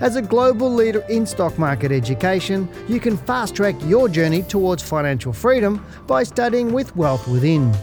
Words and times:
As 0.00 0.16
a 0.16 0.22
global 0.22 0.72
leader 0.72 1.04
in 1.08 1.26
stock 1.26 1.58
market 1.58 1.90
education, 1.90 2.68
you 2.88 3.00
can 3.00 3.16
fast 3.16 3.54
track 3.54 3.74
your 3.84 4.08
journey 4.08 4.42
towards 4.42 4.82
financial 4.82 5.32
freedom 5.32 5.84
by 6.06 6.22
studying 6.22 6.72
with 6.72 6.94
Wealth 6.96 7.26
Within. 7.28 7.74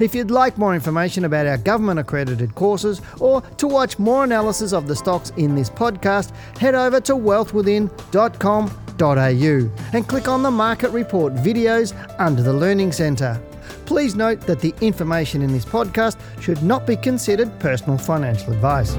If 0.00 0.14
you'd 0.14 0.30
like 0.30 0.58
more 0.58 0.74
information 0.74 1.24
about 1.24 1.46
our 1.46 1.56
government 1.56 2.00
accredited 2.00 2.54
courses 2.54 3.00
or 3.20 3.40
to 3.40 3.66
watch 3.66 3.98
more 3.98 4.24
analysis 4.24 4.72
of 4.72 4.88
the 4.88 4.96
stocks 4.96 5.30
in 5.36 5.54
this 5.54 5.70
podcast, 5.70 6.34
head 6.58 6.74
over 6.74 7.00
to 7.02 7.14
wealthwithin.com.au 7.14 9.70
and 9.92 10.08
click 10.08 10.28
on 10.28 10.42
the 10.42 10.50
Market 10.50 10.90
Report 10.90 11.34
videos 11.34 11.94
under 12.18 12.42
the 12.42 12.52
Learning 12.52 12.92
Centre. 12.92 13.40
Please 13.86 14.14
note 14.14 14.40
that 14.42 14.60
the 14.60 14.74
information 14.80 15.42
in 15.42 15.52
this 15.52 15.64
podcast 15.64 16.18
should 16.40 16.62
not 16.62 16.86
be 16.86 16.96
considered 16.96 17.58
personal 17.60 17.98
financial 17.98 18.52
advice. 18.52 18.94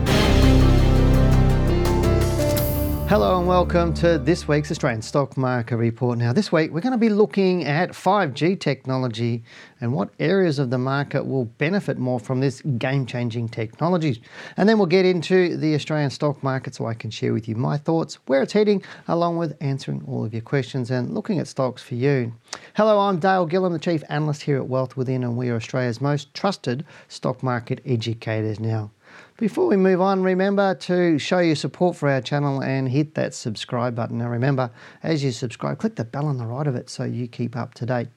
Hello 3.07 3.37
and 3.37 3.47
welcome 3.47 3.93
to 3.93 4.17
this 4.17 4.47
week's 4.47 4.71
Australian 4.71 5.03
Stock 5.03 5.37
Market 5.37 5.77
Report. 5.77 6.17
Now, 6.17 6.33
this 6.33 6.51
week 6.51 6.71
we're 6.71 6.81
going 6.81 6.91
to 6.91 6.97
be 6.97 7.09
looking 7.09 7.63
at 7.63 7.91
5G 7.91 8.59
technology 8.59 9.43
and 9.79 9.93
what 9.93 10.09
areas 10.19 10.57
of 10.57 10.71
the 10.71 10.79
market 10.79 11.23
will 11.23 11.45
benefit 11.45 11.99
more 11.99 12.19
from 12.19 12.39
this 12.39 12.63
game 12.79 13.05
changing 13.05 13.49
technology. 13.49 14.23
And 14.57 14.67
then 14.67 14.79
we'll 14.79 14.87
get 14.87 15.05
into 15.05 15.55
the 15.55 15.75
Australian 15.75 16.09
stock 16.09 16.41
market 16.41 16.73
so 16.73 16.87
I 16.87 16.95
can 16.95 17.11
share 17.11 17.31
with 17.31 17.47
you 17.47 17.55
my 17.55 17.77
thoughts, 17.77 18.15
where 18.25 18.41
it's 18.41 18.53
heading, 18.53 18.81
along 19.07 19.37
with 19.37 19.55
answering 19.61 20.03
all 20.07 20.25
of 20.25 20.33
your 20.33 20.41
questions 20.41 20.89
and 20.89 21.13
looking 21.13 21.37
at 21.37 21.47
stocks 21.47 21.83
for 21.83 21.93
you. 21.93 22.33
Hello, 22.73 22.99
I'm 22.99 23.19
Dale 23.19 23.47
Gillham, 23.47 23.71
the 23.71 23.77
Chief 23.77 24.03
Analyst 24.09 24.41
here 24.41 24.57
at 24.57 24.67
Wealth 24.67 24.97
Within, 24.97 25.23
and 25.23 25.37
we 25.37 25.49
are 25.49 25.57
Australia's 25.57 26.01
most 26.01 26.33
trusted 26.33 26.83
stock 27.07 27.43
market 27.43 27.81
educators 27.85 28.59
now. 28.59 28.89
Before 29.37 29.67
we 29.67 29.75
move 29.75 29.99
on, 29.99 30.23
remember 30.23 30.75
to 30.75 31.19
show 31.19 31.39
your 31.39 31.55
support 31.55 31.97
for 31.97 32.09
our 32.09 32.21
channel 32.21 32.61
and 32.61 32.87
hit 32.87 33.15
that 33.15 33.33
subscribe 33.33 33.95
button. 33.95 34.19
Now, 34.19 34.29
remember, 34.29 34.71
as 35.03 35.23
you 35.23 35.31
subscribe, 35.31 35.77
click 35.77 35.95
the 35.95 36.05
bell 36.05 36.27
on 36.27 36.37
the 36.37 36.45
right 36.45 36.67
of 36.67 36.75
it 36.75 36.89
so 36.89 37.03
you 37.03 37.27
keep 37.27 37.57
up 37.57 37.73
to 37.75 37.85
date 37.85 38.07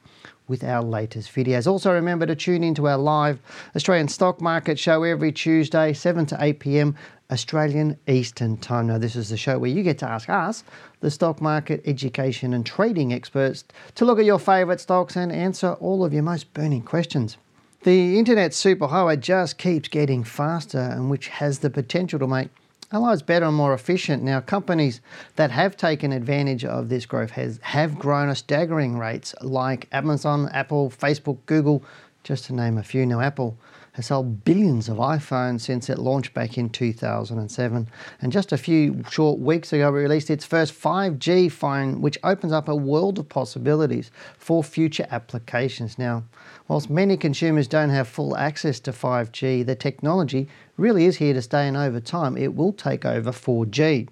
with 0.46 0.64
our 0.64 0.82
latest 0.82 1.34
videos. 1.34 1.66
Also, 1.66 1.92
remember 1.92 2.27
to 2.27 2.34
tune 2.34 2.64
into 2.64 2.88
our 2.88 2.96
live 2.96 3.40
Australian 3.77 4.08
stock 4.08 4.40
market 4.40 4.78
show 4.78 5.02
every 5.02 5.30
Tuesday, 5.32 5.92
7 5.92 6.24
to 6.27 6.36
8 6.40 6.60
pm 6.60 6.96
Australian 7.30 7.98
Eastern 8.06 8.56
Time. 8.56 8.86
Now, 8.86 8.98
this 8.98 9.14
is 9.14 9.28
the 9.28 9.36
show 9.36 9.58
where 9.58 9.70
you 9.70 9.83
get 9.83 9.98
to 9.98 10.08
ask 10.08 10.28
us, 10.30 10.64
the 11.00 11.10
stock 11.10 11.42
market 11.42 11.83
education 11.84 12.55
and 12.55 12.64
trading 12.64 13.12
experts, 13.12 13.64
to 13.96 14.05
look 14.05 14.18
at 14.18 14.24
your 14.24 14.38
favourite 14.38 14.80
stocks 14.80 15.16
and 15.16 15.30
answer 15.30 15.72
all 15.74 16.05
of 16.05 16.14
your 16.14 16.22
most 16.22 16.52
burning 16.55 16.83
questions. 16.83 17.36
The 17.82 18.18
internet 18.18 18.50
superhighway 18.50 19.20
just 19.20 19.56
keeps 19.56 19.88
getting 19.88 20.24
faster 20.24 20.80
and 20.80 21.10
which 21.10 21.28
has 21.28 21.60
the 21.60 21.70
potential 21.70 22.18
to 22.18 22.26
make 22.26 22.48
our 22.90 22.98
lives 23.00 23.22
better 23.22 23.46
and 23.46 23.54
more 23.54 23.72
efficient. 23.72 24.22
Now, 24.22 24.40
companies 24.40 25.00
that 25.36 25.52
have 25.52 25.76
taken 25.76 26.10
advantage 26.10 26.64
of 26.64 26.88
this 26.88 27.06
growth 27.06 27.30
has, 27.32 27.60
have 27.62 27.96
grown 27.96 28.30
at 28.30 28.38
staggering 28.38 28.98
rates 28.98 29.33
like 29.42 29.86
Amazon, 29.92 30.48
Apple, 30.52 30.90
Facebook, 30.90 31.38
Google, 31.46 31.84
just 32.24 32.46
to 32.46 32.52
name 32.52 32.78
a 32.78 32.83
few. 32.83 33.06
Now, 33.06 33.20
Apple 33.20 33.56
has 33.98 34.07
sold 34.07 34.45
billions 34.45 34.89
of 34.89 34.98
iPhones 34.98 35.63
since 35.63 35.91
it 35.91 35.98
launched 35.98 36.33
back 36.33 36.57
in 36.57 36.70
2007. 36.70 37.89
And 38.20 38.33
just 38.33 38.53
a 38.53 38.57
few 38.57 39.03
short 39.11 39.41
weeks 39.41 39.73
ago, 39.73 39.91
released 39.91 40.31
its 40.31 40.45
first 40.45 40.73
5G 40.73 41.51
phone, 41.51 42.01
which 42.01 42.17
opens 42.23 42.53
up 42.53 42.69
a 42.69 42.77
world 42.77 43.19
of 43.19 43.29
possibilities 43.29 44.13
for 44.39 44.63
future 44.63 45.09
applications. 45.11 45.98
Now, 45.98 46.23
whilst 46.69 46.89
many 46.89 47.17
consumers 47.17 47.67
don't 47.67 47.91
have 47.91 48.07
full 48.07 48.36
access 48.36 48.79
to 48.81 48.92
5G, 48.92 49.67
the 49.67 49.75
technology 49.75 50.47
really 50.77 51.07
is 51.07 51.17
here 51.17 51.35
to 51.35 51.42
stay, 51.42 51.67
and 51.67 51.77
over 51.77 51.98
time, 51.98 52.36
it 52.36 52.55
will 52.55 52.73
take 52.73 53.05
over 53.05 53.33
4G. 53.33 54.07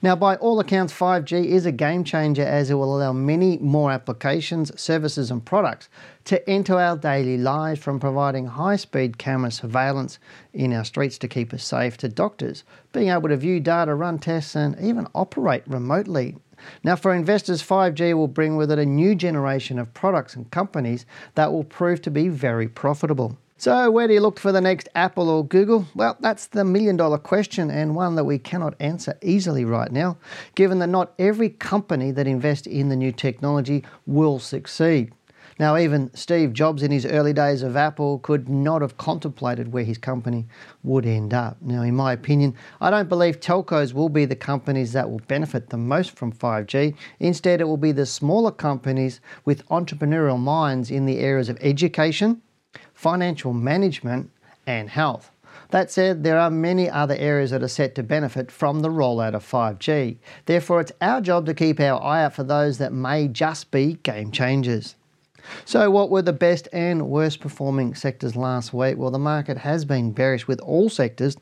Now, 0.00 0.16
by 0.16 0.36
all 0.36 0.58
accounts, 0.60 0.92
5G 0.92 1.44
is 1.44 1.66
a 1.66 1.72
game 1.72 2.02
changer 2.02 2.42
as 2.42 2.70
it 2.70 2.74
will 2.74 2.96
allow 2.96 3.12
many 3.12 3.58
more 3.58 3.90
applications, 3.90 4.78
services, 4.80 5.30
and 5.30 5.44
products 5.44 5.88
to 6.24 6.48
enter 6.48 6.78
our 6.78 6.96
daily 6.96 7.36
lives 7.36 7.80
from 7.80 8.00
providing 8.00 8.46
high 8.46 8.76
speed 8.76 9.18
camera 9.18 9.50
surveillance 9.50 10.18
in 10.52 10.72
our 10.72 10.84
streets 10.84 11.18
to 11.18 11.28
keep 11.28 11.52
us 11.52 11.64
safe 11.64 11.96
to 11.98 12.08
doctors 12.08 12.64
being 12.92 13.08
able 13.08 13.28
to 13.28 13.36
view 13.36 13.60
data, 13.60 13.94
run 13.94 14.18
tests, 14.18 14.56
and 14.56 14.78
even 14.80 15.06
operate 15.14 15.62
remotely. 15.66 16.36
Now, 16.82 16.96
for 16.96 17.14
investors, 17.14 17.62
5G 17.62 18.14
will 18.14 18.28
bring 18.28 18.56
with 18.56 18.70
it 18.70 18.78
a 18.78 18.86
new 18.86 19.14
generation 19.14 19.78
of 19.78 19.94
products 19.94 20.34
and 20.34 20.50
companies 20.50 21.06
that 21.34 21.52
will 21.52 21.64
prove 21.64 22.02
to 22.02 22.10
be 22.10 22.28
very 22.28 22.68
profitable. 22.68 23.38
So, 23.60 23.90
where 23.90 24.06
do 24.06 24.14
you 24.14 24.20
look 24.20 24.38
for 24.38 24.52
the 24.52 24.60
next 24.60 24.88
Apple 24.94 25.28
or 25.28 25.44
Google? 25.44 25.84
Well, 25.96 26.16
that's 26.20 26.46
the 26.46 26.64
million 26.64 26.96
dollar 26.96 27.18
question 27.18 27.72
and 27.72 27.96
one 27.96 28.14
that 28.14 28.22
we 28.22 28.38
cannot 28.38 28.76
answer 28.78 29.18
easily 29.20 29.64
right 29.64 29.90
now, 29.90 30.16
given 30.54 30.78
that 30.78 30.86
not 30.86 31.12
every 31.18 31.48
company 31.48 32.12
that 32.12 32.28
invests 32.28 32.68
in 32.68 32.88
the 32.88 32.94
new 32.94 33.10
technology 33.10 33.84
will 34.06 34.38
succeed. 34.38 35.12
Now, 35.58 35.76
even 35.76 36.14
Steve 36.14 36.52
Jobs 36.52 36.84
in 36.84 36.92
his 36.92 37.04
early 37.04 37.32
days 37.32 37.64
of 37.64 37.76
Apple 37.76 38.20
could 38.20 38.48
not 38.48 38.80
have 38.80 38.96
contemplated 38.96 39.72
where 39.72 39.82
his 39.82 39.98
company 39.98 40.46
would 40.84 41.04
end 41.04 41.34
up. 41.34 41.56
Now, 41.60 41.82
in 41.82 41.96
my 41.96 42.12
opinion, 42.12 42.54
I 42.80 42.90
don't 42.90 43.08
believe 43.08 43.40
telcos 43.40 43.92
will 43.92 44.08
be 44.08 44.24
the 44.24 44.36
companies 44.36 44.92
that 44.92 45.10
will 45.10 45.22
benefit 45.26 45.70
the 45.70 45.76
most 45.76 46.12
from 46.12 46.30
5G. 46.30 46.94
Instead, 47.18 47.60
it 47.60 47.64
will 47.64 47.76
be 47.76 47.90
the 47.90 48.06
smaller 48.06 48.52
companies 48.52 49.20
with 49.44 49.66
entrepreneurial 49.66 50.38
minds 50.38 50.92
in 50.92 51.06
the 51.06 51.18
areas 51.18 51.48
of 51.48 51.58
education 51.60 52.40
financial 52.94 53.52
management, 53.52 54.30
and 54.66 54.90
health. 54.90 55.30
That 55.70 55.90
said, 55.90 56.24
there 56.24 56.38
are 56.38 56.50
many 56.50 56.88
other 56.88 57.16
areas 57.16 57.50
that 57.50 57.62
are 57.62 57.68
set 57.68 57.94
to 57.94 58.02
benefit 58.02 58.50
from 58.50 58.80
the 58.80 58.90
rollout 58.90 59.34
of 59.34 59.44
5G. 59.44 60.18
Therefore, 60.46 60.80
it's 60.80 60.92
our 61.00 61.20
job 61.20 61.46
to 61.46 61.54
keep 61.54 61.80
our 61.80 62.02
eye 62.02 62.24
out 62.24 62.34
for 62.34 62.44
those 62.44 62.78
that 62.78 62.92
may 62.92 63.28
just 63.28 63.70
be 63.70 63.94
game 64.02 64.30
changers. 64.30 64.94
So, 65.64 65.90
what 65.90 66.10
were 66.10 66.22
the 66.22 66.32
best 66.32 66.68
and 66.72 67.08
worst 67.08 67.40
performing 67.40 67.94
sectors 67.94 68.36
last 68.36 68.74
week? 68.74 68.98
Well, 68.98 69.10
the 69.10 69.18
market 69.18 69.58
has 69.58 69.84
been 69.84 70.12
bearish 70.12 70.46
with 70.46 70.60
all 70.60 70.90
sectors 70.90 71.36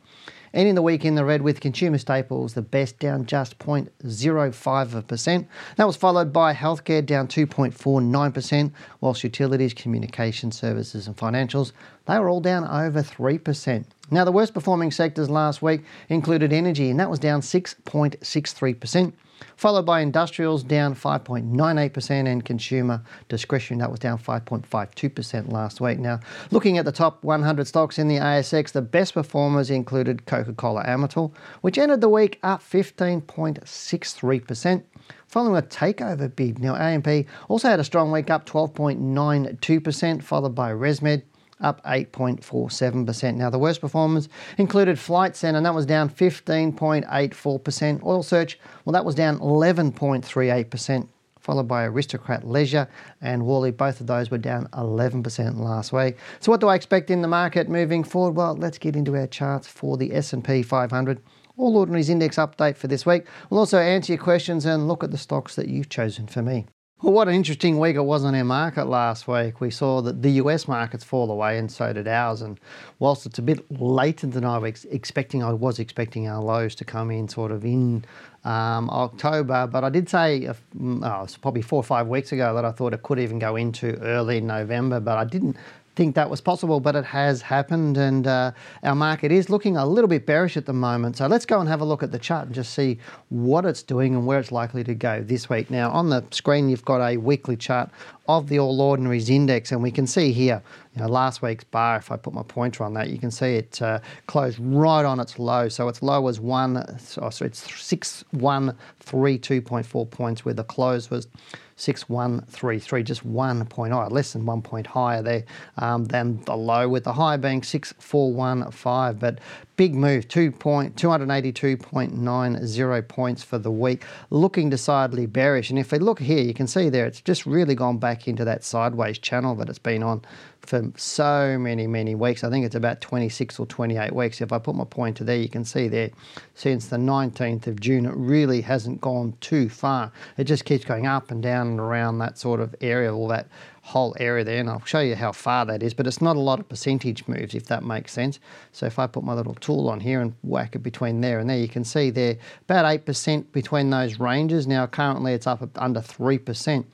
Ending 0.57 0.75
the 0.75 0.81
week 0.81 1.05
in 1.05 1.15
the 1.17 1.25
red 1.27 1.43
with 1.43 1.61
consumer 1.61 1.99
staples, 1.99 2.55
the 2.55 2.63
best 2.63 2.99
down 2.99 3.27
just 3.27 3.59
0.05%. 3.59 5.47
That 5.77 5.87
was 5.87 5.97
followed 5.97 6.33
by 6.33 6.55
healthcare 6.55 7.05
down 7.05 7.29
2.49%, 7.29 8.73
whilst 9.03 9.23
utilities, 9.23 9.75
communication 9.75 10.51
services, 10.51 11.07
and 11.07 11.15
financials, 11.15 11.73
they 12.07 12.19
were 12.19 12.31
all 12.31 12.41
down 12.41 12.65
over 12.65 13.03
3%. 13.03 13.85
Now, 14.11 14.25
the 14.25 14.33
worst 14.33 14.55
performing 14.55 14.93
sectors 14.93 15.29
last 15.29 15.61
week 15.61 15.85
included 16.09 16.55
energy, 16.55 16.89
and 16.89 16.99
that 17.01 17.11
was 17.11 17.19
down 17.19 17.43
6.63% 17.43 19.13
followed 19.57 19.87
by 19.87 20.01
industrials 20.01 20.63
down 20.63 20.95
5.98% 20.95 22.27
and 22.27 22.45
consumer 22.45 23.03
discretionary 23.29 23.81
that 23.81 23.91
was 23.91 24.01
down 24.01 24.19
5.52% 24.19 25.53
last 25.53 25.81
week. 25.81 25.99
Now, 25.99 26.21
looking 26.51 26.77
at 26.79 26.85
the 26.85 26.93
top 26.93 27.25
100 27.25 27.67
stocks 27.67 27.99
in 27.99 28.09
the 28.09 28.17
ASX, 28.17 28.73
the 28.73 28.83
best 28.83 29.15
performers 29.15 29.71
included 29.71 30.27
Coca-Cola 30.27 30.85
Amatil, 30.85 31.33
which 31.61 31.79
ended 31.79 32.01
the 32.01 32.09
week 32.09 32.39
up 32.43 32.63
15.63% 32.63 34.83
following 35.27 35.57
a 35.57 35.63
takeover 35.63 36.35
bid. 36.35 36.59
Now, 36.59 36.77
AMP 36.77 37.27
also 37.49 37.69
had 37.69 37.81
a 37.81 37.85
strong 37.85 38.13
week 38.13 38.31
up 38.31 38.47
12.92%, 38.47 40.23
followed 40.23 40.55
by 40.55 40.73
ResMed 40.73 41.23
up 41.61 41.83
8.47%. 41.85 43.35
Now, 43.35 43.51
the 43.51 43.59
worst 43.59 43.81
performers 43.81 44.29
included 44.59 44.99
Flight 44.99 45.37
Centre, 45.37 45.57
and 45.57 45.67
that 45.67 45.75
was 45.75 45.87
down 45.87 46.11
15.84%. 46.11 48.05
Oil 48.05 48.23
Search, 48.23 48.59
well, 48.85 48.93
that 48.93 49.05
was 49.05 49.15
down 49.15 49.39
11.38%, 49.39 51.09
followed 51.41 51.69
by 51.69 51.85
Aristocrat 51.85 52.47
Leisure 52.47 52.89
and 53.21 53.47
Worley. 53.47 53.71
Both 53.71 54.01
of 54.01 54.07
those 54.07 54.31
were 54.31 54.39
down 54.39 54.67
11% 54.73 55.59
last 55.59 55.93
week. 55.93 56.17
So, 56.41 56.53
what 56.53 56.61
do 56.61 56.69
I 56.69 56.75
expect 56.75 57.11
in 57.11 57.23
the 57.23 57.29
market 57.29 57.69
moving 57.69 58.05
forward? 58.05 58.37
Well, 58.37 58.55
let's 58.57 58.79
get 58.79 58.97
into 58.97 59.17
our 59.17 59.27
charts 59.27 59.67
for 59.67 59.97
the 59.97 60.15
S&P 60.15 60.63
500. 60.63 61.23
All 61.59 61.79
Ordinaries 61.79 62.11
Index 62.11 62.37
update 62.37 62.77
for 62.77 62.87
this 62.87 63.07
week. 63.07 63.25
We'll 63.49 63.61
also 63.61 63.79
answer 63.79 64.13
your 64.13 64.23
questions 64.23 64.67
and 64.67 64.87
look 64.87 65.03
at 65.03 65.11
the 65.11 65.17
stocks 65.17 65.57
that 65.57 65.69
you've 65.69 65.89
chosen 65.89 66.27
for 66.27 66.43
me. 66.43 66.67
Well, 67.03 67.13
what 67.13 67.29
an 67.29 67.35
interesting 67.35 67.79
week 67.79 67.97
it 67.97 68.01
was 68.01 68.25
on 68.25 68.35
our 68.35 68.43
market 68.43 68.87
last 68.87 69.29
week. 69.29 69.61
We 69.61 69.71
saw 69.71 70.01
that 70.01 70.23
the 70.23 70.31
US 70.43 70.67
markets 70.67 71.05
fall 71.05 71.31
away, 71.31 71.59
and 71.59 71.71
so 71.71 71.93
did 71.93 72.09
ours. 72.09 72.41
And 72.41 72.59
whilst 73.01 73.27
it's 73.27 73.39
a 73.39 73.43
bit 73.43 73.71
later 73.71 74.27
than 74.27 74.47
I 74.47 74.57
was 74.57 74.87
expecting, 74.87 75.43
I 75.43 75.53
was 75.53 75.79
expecting 75.79 76.27
our 76.27 76.43
lows 76.43 76.75
to 76.77 76.87
come 76.87 77.11
in 77.11 77.29
sort 77.29 77.53
of 77.53 77.67
in 77.67 78.07
um, 78.45 78.89
October. 78.89 79.67
But 79.67 79.85
I 79.85 79.91
did 79.91 80.09
say, 80.09 80.47
uh, 80.47 80.55
oh, 80.81 80.95
it 80.95 81.03
was 81.03 81.37
probably 81.37 81.61
four 81.61 81.81
or 81.81 81.85
five 81.85 82.07
weeks 82.07 82.33
ago, 82.33 82.55
that 82.55 82.65
I 82.65 82.73
thought 82.73 82.95
it 82.95 83.03
could 83.03 83.19
even 83.19 83.39
go 83.39 83.57
into 83.57 83.99
early 83.99 84.41
November, 84.41 84.99
but 84.99 85.19
I 85.19 85.25
didn't 85.25 85.59
think 85.97 86.15
that 86.15 86.31
was 86.31 86.41
possible, 86.41 86.79
but 86.79 86.95
it 86.95 87.07
has 87.07 87.43
happened, 87.43 87.97
and 87.97 88.27
uh, 88.27 88.53
our 88.83 88.95
market 88.95 89.33
is 89.33 89.51
looking 89.51 89.77
a 89.77 89.87
little 89.87 90.09
bit 90.09 90.27
bearish 90.27 90.57
at 90.57 90.67
the 90.67 90.73
moment. 90.73 91.17
So 91.17 91.27
let's 91.27 91.47
go 91.47 91.59
and 91.59 91.69
have 91.69 91.81
a 91.81 91.85
look 91.85 92.03
at 92.03 92.13
the 92.13 92.19
chart 92.19 92.47
and 92.47 92.55
just 92.55 92.75
see 92.75 92.99
what 93.31 93.65
it's 93.65 93.83
doing 93.83 94.15
and 94.15 94.27
where 94.27 94.39
it's 94.39 94.53
likely 94.53 94.85
to 94.85 94.95
go 94.95 95.23
this 95.23 95.49
week. 95.49 95.71
Now, 95.71 95.91
on 95.91 96.11
the 96.11 96.23
screen, 96.31 96.69
you've 96.69 96.85
got 96.85 97.01
a 97.01 97.17
weekly 97.17 97.57
chart 97.57 97.91
of 98.29 98.49
the 98.49 98.59
All 98.59 98.81
Ordinaries 98.81 99.31
Index, 99.31 99.71
and 99.73 99.83
we 99.83 99.91
can 99.91 100.07
see 100.07 100.33
here, 100.33 100.63
you 100.95 101.03
know, 101.03 101.09
last 101.09 101.43
week's 101.43 101.65
bar, 101.65 101.97
if 101.97 102.11
I 102.11 102.17
put 102.17 102.33
my 102.35 102.43
pointer 102.43 102.85
on 102.85 102.95
that, 102.95 103.11
you 103.11 103.19
can 103.19 103.31
see 103.31 103.57
it 103.57 103.83
uh, 103.83 103.99
closed 104.27 104.59
right 104.61 105.05
on 105.05 105.21
its 105.21 105.39
low. 105.39 105.69
So 105.69 105.89
its 105.89 106.03
low 106.03 106.21
was 106.21 106.41
one, 106.41 106.77
oh, 107.19 107.31
so 107.31 107.45
it's 107.45 107.67
6132.4 107.67 110.11
points, 110.11 110.45
where 110.45 110.55
the 110.55 110.65
close 110.65 111.11
was 111.11 111.29
6133, 111.77 113.03
just 113.03 113.25
one 113.25 113.65
point 113.67 113.93
higher, 113.93 114.09
less 114.09 114.33
than 114.33 114.47
one 114.47 114.63
point 114.63 114.87
higher 114.87 115.23
there 115.23 115.45
um, 115.77 116.07
than 116.07 116.43
the 116.45 116.57
low, 116.57 116.89
with 116.89 117.05
the 117.05 117.13
high 117.13 117.37
being 117.37 117.63
6415. 117.63 119.19
But 119.19 119.41
big 119.77 119.95
move, 119.95 120.27
2 120.29 120.53
point, 120.53 120.97
282.90 120.97 123.09
points 123.09 123.43
for 123.43 123.59
the 123.59 123.71
week, 123.71 124.05
looking 124.31 124.71
decidedly 124.71 125.27
bearish. 125.27 125.69
And 125.71 125.79
if 125.79 125.93
we 125.93 125.99
look 125.99 126.21
here, 126.21 126.43
you 126.43 126.55
can 126.55 126.67
see 126.67 126.89
there 126.89 127.07
it's 127.07 127.21
just 127.21 127.45
really 127.47 127.75
gone 127.75 127.99
back 127.99 128.27
into 128.27 128.45
that 128.45 128.65
sideways 128.65 129.19
channel 129.19 129.55
that 129.57 129.69
it's 129.69 129.79
been 129.79 130.03
on 130.03 130.23
for 130.67 130.91
so 130.97 131.59
many, 131.59 131.87
many 131.87 132.15
weeks. 132.15 132.45
I 132.45 132.51
think 132.51 132.67
it's 132.67 132.75
about 132.75 133.01
26 133.01 133.59
or 133.59 133.67
28 133.67 134.13
weeks. 134.13 134.41
If 134.41 134.53
I 134.53 134.59
put 134.59 134.75
my 134.75 134.85
pointer 134.85 135.25
there, 135.25 135.37
you 135.37 135.49
can 135.49 135.65
see 135.65 135.89
there 135.89 136.11
since 136.55 136.89
the 136.89 136.97
19th 136.97 137.67
of 137.67 137.81
June, 137.81 138.07
it 138.07 138.15
really 138.17 138.61
hasn't 138.61 139.01
gone 139.01 139.35
too 139.41 139.69
far. 139.69 140.13
It 140.37 140.45
just 140.45 140.65
keeps 140.65 140.85
going 140.85 141.07
up 141.07 141.31
and 141.31 141.43
down 141.43 141.69
and 141.69 141.81
around 141.81 142.19
that 142.19 142.39
sort 142.39 142.61
of 142.61 142.75
area, 142.81 143.15
all 143.15 143.29
that 143.29 143.49
whole 143.87 144.17
area 144.19 144.43
there, 144.43 144.59
and 144.59 144.69
I'll 144.69 144.85
show 144.85 144.99
you 144.99 145.15
how 145.15 145.31
far 145.31 145.65
that 145.67 145.81
is, 145.81 145.95
but 145.95 146.09
it's 146.09 146.21
not 146.21 146.35
a 146.35 146.41
lot 146.41 146.59
of 146.59 146.69
percentage 146.69 147.29
moves, 147.29 147.55
if 147.55 147.67
that 147.67 147.85
makes 147.85 148.13
sense. 148.13 148.41
So 148.73 148.85
if 148.85 148.99
I 148.99 149.07
put 149.07 149.23
my 149.23 149.33
little 149.33 149.55
tool 149.55 149.89
on 149.89 150.01
here 150.01 150.21
and 150.21 150.35
whack 150.43 150.75
it 150.75 150.81
between 150.81 151.21
there 151.21 151.39
and 151.39 151.49
there, 151.49 151.59
you 151.59 151.69
can 151.69 151.85
see 151.85 152.11
there 152.11 152.37
about 152.63 152.85
8% 152.85 153.53
between 153.53 153.91
those 153.91 154.19
ranges. 154.19 154.67
Now 154.67 154.89
currently 154.89 155.35
it's 155.35 155.47
up 155.47 155.63
under 155.77 156.01
3% 156.01 156.85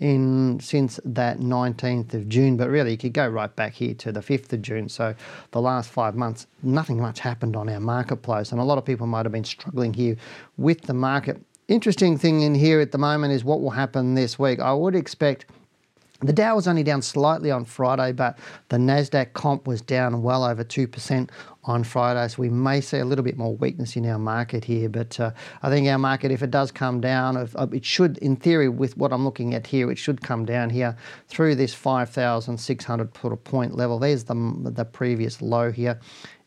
in 0.00 0.58
since 0.60 0.98
that 1.04 1.38
19th 1.38 2.14
of 2.14 2.28
June, 2.28 2.56
but 2.56 2.68
really 2.68 2.92
you 2.92 2.98
could 2.98 3.12
go 3.12 3.26
right 3.28 3.54
back 3.54 3.74
here 3.74 3.94
to 3.94 4.12
the 4.12 4.20
5th 4.20 4.52
of 4.52 4.62
June. 4.62 4.88
So 4.88 5.14
the 5.52 5.60
last 5.60 5.90
five 5.90 6.14
months, 6.14 6.46
nothing 6.62 7.00
much 7.00 7.20
happened 7.20 7.56
on 7.56 7.68
our 7.68 7.80
marketplace, 7.80 8.52
and 8.52 8.60
a 8.60 8.64
lot 8.64 8.78
of 8.78 8.84
people 8.84 9.06
might 9.06 9.24
have 9.24 9.32
been 9.32 9.44
struggling 9.44 9.94
here 9.94 10.16
with 10.56 10.82
the 10.82 10.94
market. 10.94 11.40
Interesting 11.68 12.18
thing 12.18 12.42
in 12.42 12.54
here 12.54 12.80
at 12.80 12.92
the 12.92 12.98
moment 12.98 13.32
is 13.32 13.44
what 13.44 13.60
will 13.60 13.70
happen 13.70 14.14
this 14.14 14.38
week. 14.38 14.60
I 14.60 14.74
would 14.74 14.94
expect 14.94 15.46
the 16.20 16.32
Dow 16.32 16.56
was 16.56 16.68
only 16.68 16.82
down 16.82 17.02
slightly 17.02 17.50
on 17.50 17.64
Friday, 17.64 18.12
but 18.12 18.38
the 18.68 18.76
Nasdaq 18.76 19.32
comp 19.32 19.66
was 19.66 19.82
down 19.82 20.22
well 20.22 20.44
over 20.44 20.64
two 20.64 20.86
percent 20.86 21.30
on 21.66 21.84
Friday, 21.84 22.28
so 22.28 22.42
we 22.42 22.50
may 22.50 22.80
see 22.80 22.98
a 22.98 23.04
little 23.04 23.24
bit 23.24 23.36
more 23.36 23.56
weakness 23.56 23.96
in 23.96 24.06
our 24.06 24.18
market 24.18 24.64
here. 24.64 24.88
But 24.88 25.18
uh, 25.18 25.30
I 25.62 25.70
think 25.70 25.88
our 25.88 25.98
market, 25.98 26.30
if 26.30 26.42
it 26.42 26.50
does 26.50 26.70
come 26.70 27.00
down, 27.00 27.48
it 27.72 27.84
should, 27.84 28.18
in 28.18 28.36
theory, 28.36 28.68
with 28.68 28.96
what 28.96 29.12
I'm 29.12 29.24
looking 29.24 29.54
at 29.54 29.66
here, 29.66 29.90
it 29.90 29.98
should 29.98 30.20
come 30.22 30.44
down 30.44 30.70
here 30.70 30.96
through 31.28 31.54
this 31.54 31.74
5,600 31.74 33.14
point 33.44 33.74
level. 33.74 33.98
There's 33.98 34.24
the 34.24 34.34
the 34.64 34.84
previous 34.84 35.40
low 35.40 35.70
here 35.70 36.00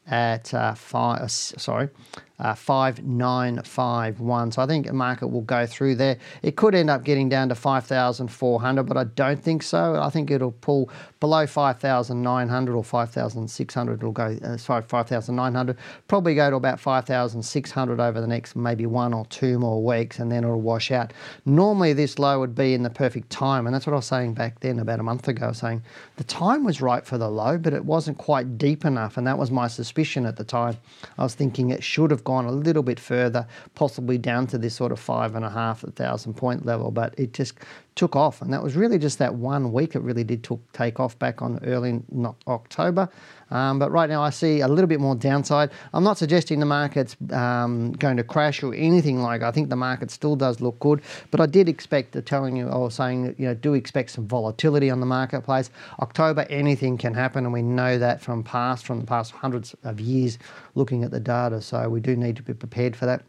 at 0.08 0.54
uh, 0.54 0.74
five. 0.74 1.22
Uh, 1.22 1.28
sorry, 1.28 1.90
uh, 2.40 2.54
5951. 2.54 4.52
So 4.52 4.62
I 4.62 4.68
think 4.68 4.86
the 4.86 4.94
market 4.94 5.28
will 5.28 5.42
go 5.42 5.66
through 5.66 5.96
there. 5.96 6.18
It 6.44 6.56
could 6.56 6.76
end 6.76 6.90
up 6.90 7.04
getting 7.04 7.30
down 7.30 7.50
to 7.50 7.56
5,400, 7.56 8.84
but 8.84 8.98
I 8.98 9.06
don't 9.06 9.42
think 9.42 9.64
so. 9.64 9.96
I 10.02 10.10
think 10.10 10.30
it'll 10.30 10.52
pull 10.52 10.90
below 11.20 11.48
5,900 11.48 12.76
or 12.76 12.84
5,600. 12.84 13.94
It'll 13.94 14.12
go, 14.12 14.38
uh, 14.44 14.58
sorry, 14.58 14.84
5,900. 14.84 15.78
Probably 16.08 16.36
go 16.36 16.50
to 16.52 16.56
about 16.56 16.80
5,600 16.80 18.00
over 18.00 18.22
the 18.22 18.28
next 18.28 18.56
maybe 18.56 18.86
one 18.86 19.14
or 19.14 19.26
two 19.26 19.58
more 19.58 19.84
weeks, 19.84 20.20
and 20.20 20.32
then 20.32 20.44
it'll 20.44 20.62
wash 20.62 20.92
out. 20.92 21.14
Normally, 21.46 21.94
this 21.94 22.20
low 22.20 22.40
would 22.40 22.54
be 22.54 22.74
in 22.74 22.84
the 22.84 22.90
perfect 22.90 23.32
time, 23.32 23.66
and 23.66 23.74
that's 23.74 23.88
what 23.88 23.94
I 23.94 23.98
was 23.98 24.06
saying 24.06 24.36
back 24.36 24.60
then 24.60 24.80
about 24.80 25.00
a 25.00 25.04
month 25.04 25.28
ago, 25.28 25.52
saying 25.54 25.82
the 26.18 26.24
time 26.24 26.64
was 26.64 26.82
right 26.82 27.06
for 27.06 27.18
the 27.18 27.30
low, 27.30 27.58
but 27.58 27.74
it 27.74 27.86
wasn't 27.86 28.18
quite 28.20 28.58
deep 28.58 28.86
enough, 28.86 29.18
and 29.18 29.26
that 29.26 29.38
was 29.38 29.50
my 29.50 29.68
suspicion 29.68 30.26
at 30.26 30.38
the 30.38 30.44
time. 30.44 30.78
I 31.18 31.24
was 31.24 31.34
thinking 31.34 31.72
it 31.72 31.84
should 31.84 32.12
have 32.12 32.24
gone 32.28 32.44
a 32.44 32.52
little 32.52 32.84
bit 32.84 33.00
further, 33.00 33.48
possibly 33.74 34.18
down 34.18 34.46
to 34.48 34.58
this 34.58 34.76
sort 34.76 34.92
of 34.92 35.00
five 35.00 35.34
and 35.34 35.46
a 35.46 35.50
half 35.50 35.80
thousand 35.96 36.34
point 36.34 36.66
level, 36.66 36.92
but 36.92 37.18
it 37.18 37.32
just 37.32 37.54
took 37.96 38.18
off. 38.18 38.42
And 38.42 38.52
that 38.52 38.62
was 38.62 38.76
really 38.76 39.00
just 39.00 39.18
that 39.20 39.36
one 39.36 39.72
week 39.72 39.96
it 39.96 40.02
really 40.02 40.26
did 40.26 40.44
took, 40.44 40.60
take 40.74 41.00
off 41.00 41.18
back 41.18 41.42
on 41.42 41.58
early 41.64 42.02
October. 42.46 43.08
Um, 43.52 43.80
but 43.80 43.92
right 43.92 44.10
now 44.10 44.22
I 44.22 44.30
see 44.30 44.62
a 44.62 44.68
little 44.68 44.88
bit 44.88 45.00
more 45.00 45.16
downside. 45.16 45.72
I'm 45.94 46.04
not 46.04 46.18
suggesting 46.18 46.60
the 46.60 46.66
market's 46.66 47.16
um, 47.32 47.94
going 47.94 48.18
to 48.18 48.24
crash 48.24 48.64
or 48.64 48.74
anything 48.74 49.22
like 49.22 49.42
I 49.42 49.52
think 49.52 49.70
the 49.70 49.76
market 49.76 50.12
still 50.12 50.36
does 50.36 50.62
look 50.62 50.80
good, 50.80 51.02
but 51.32 51.40
I 51.40 51.46
did 51.46 51.70
expect 51.70 52.12
the 52.12 52.22
telling 52.22 52.56
you 52.56 52.68
or 52.68 52.92
saying 52.92 53.24
that, 53.24 53.40
you 53.40 53.48
know, 53.48 53.54
do 53.54 53.74
expect 53.74 54.12
some 54.12 54.28
volatility 54.28 54.90
on 54.90 55.00
the 55.00 55.06
marketplace. 55.06 55.70
October, 56.00 56.46
anything 56.50 56.98
can 56.98 57.14
happen, 57.14 57.46
and 57.46 57.54
we 57.54 57.62
know 57.62 57.98
that 57.98 58.22
from 58.22 58.44
past, 58.44 58.86
from 58.86 59.00
the 59.00 59.06
past 59.06 59.32
hundreds 59.32 59.76
of 59.84 60.00
years 60.00 60.38
looking 60.76 61.04
at 61.04 61.12
the 61.12 61.20
data. 61.20 61.62
So 61.62 61.90
we 61.90 62.00
do 62.00 62.16
need 62.16 62.36
to 62.36 62.44
be 62.44 62.54
prepared 62.54 62.96
for 62.96 63.06
that. 63.06 63.24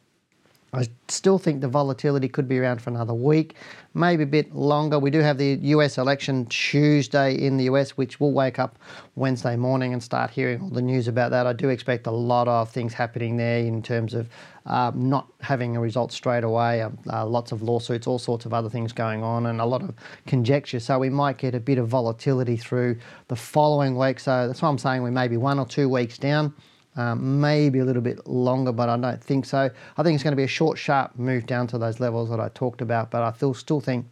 I 0.72 0.86
still 1.08 1.38
think 1.38 1.62
the 1.62 1.68
volatility 1.68 2.28
could 2.28 2.46
be 2.46 2.58
around 2.58 2.82
for 2.82 2.90
another 2.90 3.14
week, 3.14 3.54
maybe 3.94 4.24
a 4.24 4.26
bit 4.26 4.54
longer. 4.54 4.98
We 4.98 5.10
do 5.10 5.20
have 5.20 5.38
the 5.38 5.58
US 5.62 5.96
election 5.96 6.44
Tuesday 6.46 7.34
in 7.34 7.56
the 7.56 7.64
US, 7.64 7.92
which 7.92 8.20
will 8.20 8.32
wake 8.32 8.58
up 8.58 8.78
Wednesday 9.16 9.56
morning 9.56 9.94
and 9.94 10.02
start 10.02 10.30
hearing 10.30 10.60
all 10.60 10.68
the 10.68 10.82
news 10.82 11.08
about 11.08 11.30
that. 11.30 11.46
I 11.46 11.54
do 11.54 11.70
expect 11.70 12.06
a 12.06 12.10
lot 12.10 12.48
of 12.48 12.70
things 12.70 12.92
happening 12.92 13.38
there 13.38 13.60
in 13.60 13.82
terms 13.82 14.12
of 14.12 14.28
uh, 14.66 14.92
not 14.94 15.28
having 15.40 15.74
a 15.74 15.80
result 15.80 16.12
straight 16.12 16.44
away, 16.44 16.82
uh, 16.82 16.90
uh, 17.10 17.24
lots 17.24 17.50
of 17.50 17.62
lawsuits, 17.62 18.06
all 18.06 18.18
sorts 18.18 18.44
of 18.44 18.52
other 18.52 18.68
things 18.68 18.92
going 18.92 19.22
on, 19.22 19.46
and 19.46 19.62
a 19.62 19.64
lot 19.64 19.82
of 19.82 19.94
conjecture. 20.26 20.80
So 20.80 20.98
we 20.98 21.08
might 21.08 21.38
get 21.38 21.54
a 21.54 21.60
bit 21.60 21.78
of 21.78 21.88
volatility 21.88 22.58
through 22.58 22.98
the 23.28 23.36
following 23.36 23.96
week. 23.96 24.20
So 24.20 24.46
that's 24.46 24.60
why 24.60 24.68
I'm 24.68 24.76
saying 24.76 25.02
we 25.02 25.10
may 25.10 25.28
be 25.28 25.38
one 25.38 25.58
or 25.58 25.64
two 25.64 25.88
weeks 25.88 26.18
down. 26.18 26.52
Um, 26.98 27.40
maybe 27.40 27.78
a 27.78 27.84
little 27.84 28.02
bit 28.02 28.26
longer, 28.26 28.72
but 28.72 28.88
I 28.88 28.96
don't 28.96 29.22
think 29.22 29.44
so. 29.44 29.70
I 29.96 30.02
think 30.02 30.16
it's 30.16 30.24
going 30.24 30.32
to 30.32 30.36
be 30.36 30.42
a 30.42 30.48
short, 30.48 30.78
sharp 30.78 31.16
move 31.16 31.46
down 31.46 31.68
to 31.68 31.78
those 31.78 32.00
levels 32.00 32.28
that 32.30 32.40
I 32.40 32.48
talked 32.48 32.80
about, 32.80 33.12
but 33.12 33.22
I 33.22 33.32
still, 33.34 33.54
still 33.54 33.80
think 33.80 34.04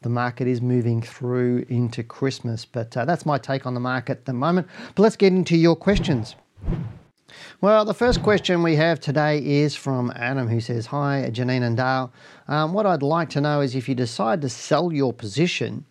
the 0.00 0.08
market 0.08 0.48
is 0.48 0.62
moving 0.62 1.02
through 1.02 1.66
into 1.68 2.02
Christmas. 2.02 2.64
But 2.64 2.96
uh, 2.96 3.04
that's 3.04 3.26
my 3.26 3.36
take 3.36 3.66
on 3.66 3.74
the 3.74 3.80
market 3.80 4.12
at 4.12 4.24
the 4.24 4.32
moment. 4.32 4.66
But 4.94 5.02
let's 5.02 5.16
get 5.16 5.34
into 5.34 5.58
your 5.58 5.76
questions. 5.76 6.34
Well, 7.60 7.84
the 7.84 7.92
first 7.92 8.22
question 8.22 8.62
we 8.62 8.76
have 8.76 8.98
today 8.98 9.38
is 9.44 9.76
from 9.76 10.10
Adam, 10.16 10.48
who 10.48 10.60
says, 10.60 10.86
Hi, 10.86 11.28
Janine 11.30 11.62
and 11.62 11.76
Dale. 11.76 12.14
Um, 12.48 12.72
what 12.72 12.86
I'd 12.86 13.02
like 13.02 13.28
to 13.30 13.42
know 13.42 13.60
is 13.60 13.74
if 13.74 13.90
you 13.90 13.94
decide 13.94 14.40
to 14.40 14.48
sell 14.48 14.90
your 14.90 15.12
position, 15.12 15.84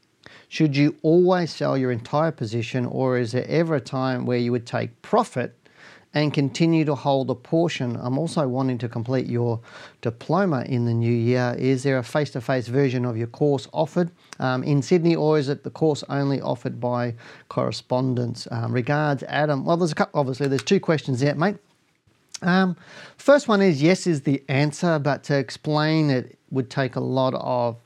should 0.50 0.75
you 0.75 0.96
always 1.04 1.54
sell 1.54 1.77
your 1.77 1.92
entire 1.92 2.32
position, 2.32 2.88
or 2.88 3.20
is 3.20 3.32
there 3.32 3.48
ever 3.48 3.75
a 3.75 3.80
time 3.80 4.25
where 4.25 4.39
you 4.39 4.51
would 4.51 4.65
take 4.65 5.01
profit 5.04 5.56
and 6.13 6.34
continue 6.34 6.84
to 6.86 6.96
hold 6.96 7.30
a 7.30 7.36
portion. 7.36 7.96
I'm 8.01 8.18
also 8.18 8.48
wanting 8.48 8.77
to 8.80 8.89
complete 8.89 9.27
your 9.27 9.62
diploma 10.01 10.63
in 10.68 10.86
the 10.86 10.94
new 10.94 11.12
year. 11.12 11.56
Is 11.58 11.84
there 11.84 11.98
a 11.98 12.03
face 12.03 12.32
to 12.32 12.41
face 12.41 12.68
version 12.68 13.06
of 13.06 13.18
your 13.18 13.27
course 13.27 13.68
offered 13.74 14.12
um, 14.39 14.63
in 14.63 14.82
Sydney, 14.82 15.15
or 15.15 15.39
is 15.39 15.48
it 15.48 15.63
the 15.63 15.70
course 15.70 16.03
only 16.10 16.41
offered 16.41 16.80
by 16.80 17.15
correspondence? 17.48 18.48
Um, 18.51 18.74
regards, 18.74 19.24
Adam. 19.24 19.65
Well, 19.65 19.77
there's 19.77 19.94
a 19.94 19.96
couple, 19.96 20.20
obviously, 20.20 20.48
there's 20.48 20.63
two 20.63 20.80
questions 20.80 21.22
there, 21.22 21.36
mate. 21.36 21.58
Um, 22.41 22.75
first 23.18 23.48
one 23.48 23.62
is 23.62 23.82
yes, 23.82 24.08
is 24.08 24.22
the 24.22 24.44
answer, 24.50 25.00
but 25.00 25.24
to 25.25 25.38
explain 25.38 26.10
it 26.10 26.38
would 26.50 26.70
take 26.70 26.96
a 26.96 27.00
lot 27.00 27.34
of 27.36 27.77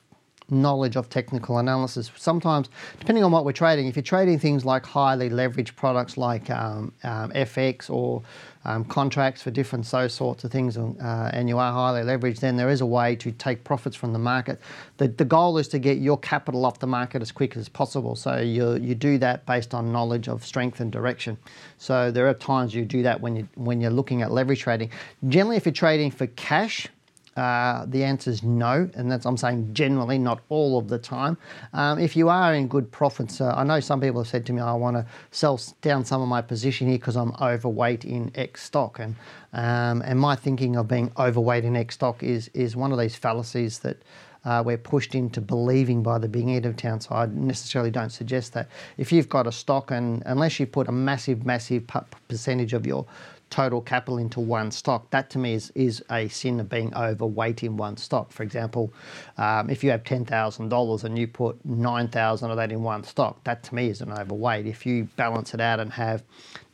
knowledge 0.49 0.95
of 0.95 1.09
technical 1.09 1.57
analysis. 1.57 2.11
Sometimes, 2.15 2.69
depending 2.99 3.23
on 3.23 3.31
what 3.31 3.45
we're 3.45 3.51
trading, 3.51 3.87
if 3.87 3.95
you're 3.95 4.03
trading 4.03 4.39
things 4.39 4.65
like 4.65 4.85
highly 4.85 5.29
leveraged 5.29 5.75
products 5.75 6.17
like 6.17 6.49
um, 6.49 6.91
um, 7.03 7.31
FX 7.31 7.89
or 7.89 8.21
um, 8.65 8.83
contracts 8.85 9.41
for 9.41 9.51
different 9.51 9.85
those 9.85 10.13
sorts 10.13 10.43
of 10.43 10.51
things, 10.51 10.77
uh, 10.77 11.29
and 11.33 11.47
you 11.47 11.57
are 11.57 11.71
highly 11.71 12.01
leveraged, 12.01 12.39
then 12.39 12.57
there 12.57 12.69
is 12.69 12.81
a 12.81 12.85
way 12.85 13.15
to 13.15 13.31
take 13.31 13.63
profits 13.63 13.95
from 13.95 14.13
the 14.13 14.19
market. 14.19 14.59
The, 14.97 15.07
the 15.07 15.25
goal 15.25 15.57
is 15.57 15.67
to 15.69 15.79
get 15.79 15.99
your 15.99 16.17
capital 16.17 16.65
off 16.65 16.79
the 16.79 16.87
market 16.87 17.21
as 17.21 17.31
quick 17.31 17.55
as 17.55 17.69
possible. 17.69 18.15
So 18.15 18.37
you, 18.37 18.75
you 18.75 18.95
do 18.95 19.17
that 19.19 19.45
based 19.45 19.73
on 19.73 19.91
knowledge 19.91 20.27
of 20.27 20.43
strength 20.45 20.79
and 20.79 20.91
direction. 20.91 21.37
So 21.77 22.11
there 22.11 22.27
are 22.27 22.33
times 22.33 22.73
you 22.73 22.85
do 22.85 23.03
that 23.03 23.21
when 23.21 23.35
you 23.35 23.47
when 23.55 23.81
you're 23.81 23.91
looking 23.91 24.21
at 24.21 24.31
leverage 24.31 24.61
trading. 24.61 24.89
Generally, 25.27 25.57
if 25.57 25.65
you're 25.65 25.73
trading 25.73 26.11
for 26.11 26.27
cash, 26.27 26.87
Uh, 27.35 27.85
the 27.87 28.01
answer 28.01 28.31
is 28.31 28.43
no, 28.43 28.89
and 28.95 29.11
that's 29.11 29.25
I'm 29.25 29.35
saying 29.35 29.73
generally, 29.73 30.17
not 30.17 30.41
all 30.47 30.77
of 30.77 30.87
the 30.87 30.97
time. 30.97 31.37
Um, 31.73 31.99
if 31.99 32.15
you 32.15 32.29
are 32.29 32.53
in 32.53 32.69
good 32.69 32.89
profits, 32.91 33.41
uh, 33.41 33.53
I 33.57 33.65
know 33.65 33.81
some 33.81 33.99
people 33.99 34.21
have 34.21 34.27
said 34.29 34.45
to 34.45 34.53
me, 34.53 34.61
I 34.61 34.73
want 34.73 34.95
to 34.95 35.05
sell 35.31 35.59
down 35.81 36.05
some 36.05 36.21
of 36.21 36.29
my 36.29 36.41
position 36.41 36.87
here 36.87 36.97
because 36.97 37.17
I'm 37.17 37.33
overweight 37.41 38.05
in 38.05 38.31
X 38.35 38.63
stock, 38.63 38.99
and 38.99 39.15
um, 39.51 40.01
and 40.03 40.17
my 40.17 40.37
thinking 40.37 40.77
of 40.77 40.87
being 40.87 41.11
overweight 41.17 41.65
in 41.65 41.75
X 41.75 41.95
stock 41.95 42.23
is 42.23 42.49
is 42.53 42.75
one 42.75 42.91
of 42.91 42.99
these 42.99 43.15
fallacies 43.15 43.79
that. 43.79 43.97
Uh, 44.45 44.61
we're 44.63 44.77
pushed 44.77 45.15
into 45.15 45.41
believing 45.41 46.03
by 46.03 46.19
the 46.19 46.27
big 46.27 46.47
end 46.47 46.67
of 46.67 46.77
town. 46.77 47.01
So 47.01 47.15
I 47.15 47.25
necessarily 47.25 47.89
don't 47.89 48.11
suggest 48.11 48.53
that. 48.53 48.69
If 48.95 49.11
you've 49.11 49.27
got 49.27 49.47
a 49.47 49.51
stock, 49.51 49.89
and 49.89 50.21
unless 50.27 50.59
you 50.59 50.67
put 50.67 50.87
a 50.87 50.91
massive, 50.91 51.47
massive 51.47 51.85
percentage 52.27 52.73
of 52.73 52.85
your 52.85 53.07
total 53.49 53.81
capital 53.81 54.17
into 54.17 54.39
one 54.39 54.71
stock. 54.71 55.09
That 55.11 55.29
to 55.31 55.37
me 55.37 55.53
is, 55.53 55.71
is 55.75 56.03
a 56.11 56.27
sin 56.27 56.59
of 56.59 56.69
being 56.69 56.93
overweight 56.95 57.63
in 57.63 57.77
one 57.77 57.97
stock. 57.97 58.31
For 58.31 58.43
example, 58.43 58.93
um, 59.37 59.69
if 59.69 59.83
you 59.83 59.91
have 59.91 60.03
$10,000 60.03 61.03
and 61.03 61.17
you 61.17 61.27
put 61.27 61.63
9,000 61.65 62.51
of 62.51 62.57
that 62.57 62.71
in 62.71 62.83
one 62.83 63.03
stock, 63.03 63.43
that 63.43 63.63
to 63.63 63.75
me 63.75 63.89
is 63.89 64.01
an 64.01 64.11
overweight. 64.11 64.65
If 64.65 64.85
you 64.85 65.05
balance 65.15 65.53
it 65.53 65.61
out 65.61 65.79
and 65.79 65.93
have 65.93 66.23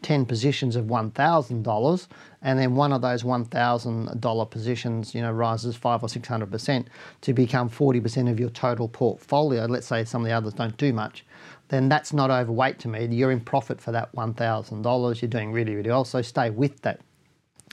10 0.02 0.26
positions 0.26 0.76
of 0.76 0.86
$1,000 0.86 2.08
and 2.42 2.60
then 2.60 2.76
one 2.76 2.92
of 2.92 3.02
those 3.02 3.24
$1,000 3.24 4.50
positions, 4.50 5.14
you 5.14 5.22
know, 5.22 5.32
rises 5.32 5.76
five 5.76 6.04
or 6.04 6.08
600% 6.08 6.86
to 7.22 7.34
become 7.34 7.70
40% 7.70 8.32
of 8.32 8.40
your 8.40 8.50
total 8.50 8.88
portfolio, 8.88 9.66
let's 9.66 9.88
say 9.88 10.04
some 10.04 10.22
of 10.22 10.28
the 10.28 10.34
others 10.34 10.54
don't 10.54 10.76
do 10.78 10.92
much, 10.94 11.24
then 11.72 11.88
that's 11.88 12.12
not 12.12 12.30
overweight 12.30 12.80
to 12.80 12.90
me. 12.90 13.06
You're 13.06 13.32
in 13.32 13.40
profit 13.40 13.80
for 13.80 13.94
that 13.94 14.14
$1,000. 14.14 15.22
You're 15.22 15.30
doing 15.30 15.54
really, 15.54 15.74
really 15.74 15.90
well. 15.90 16.04
So 16.04 16.22
stay 16.22 16.50
with 16.50 16.82
that. 16.82 17.00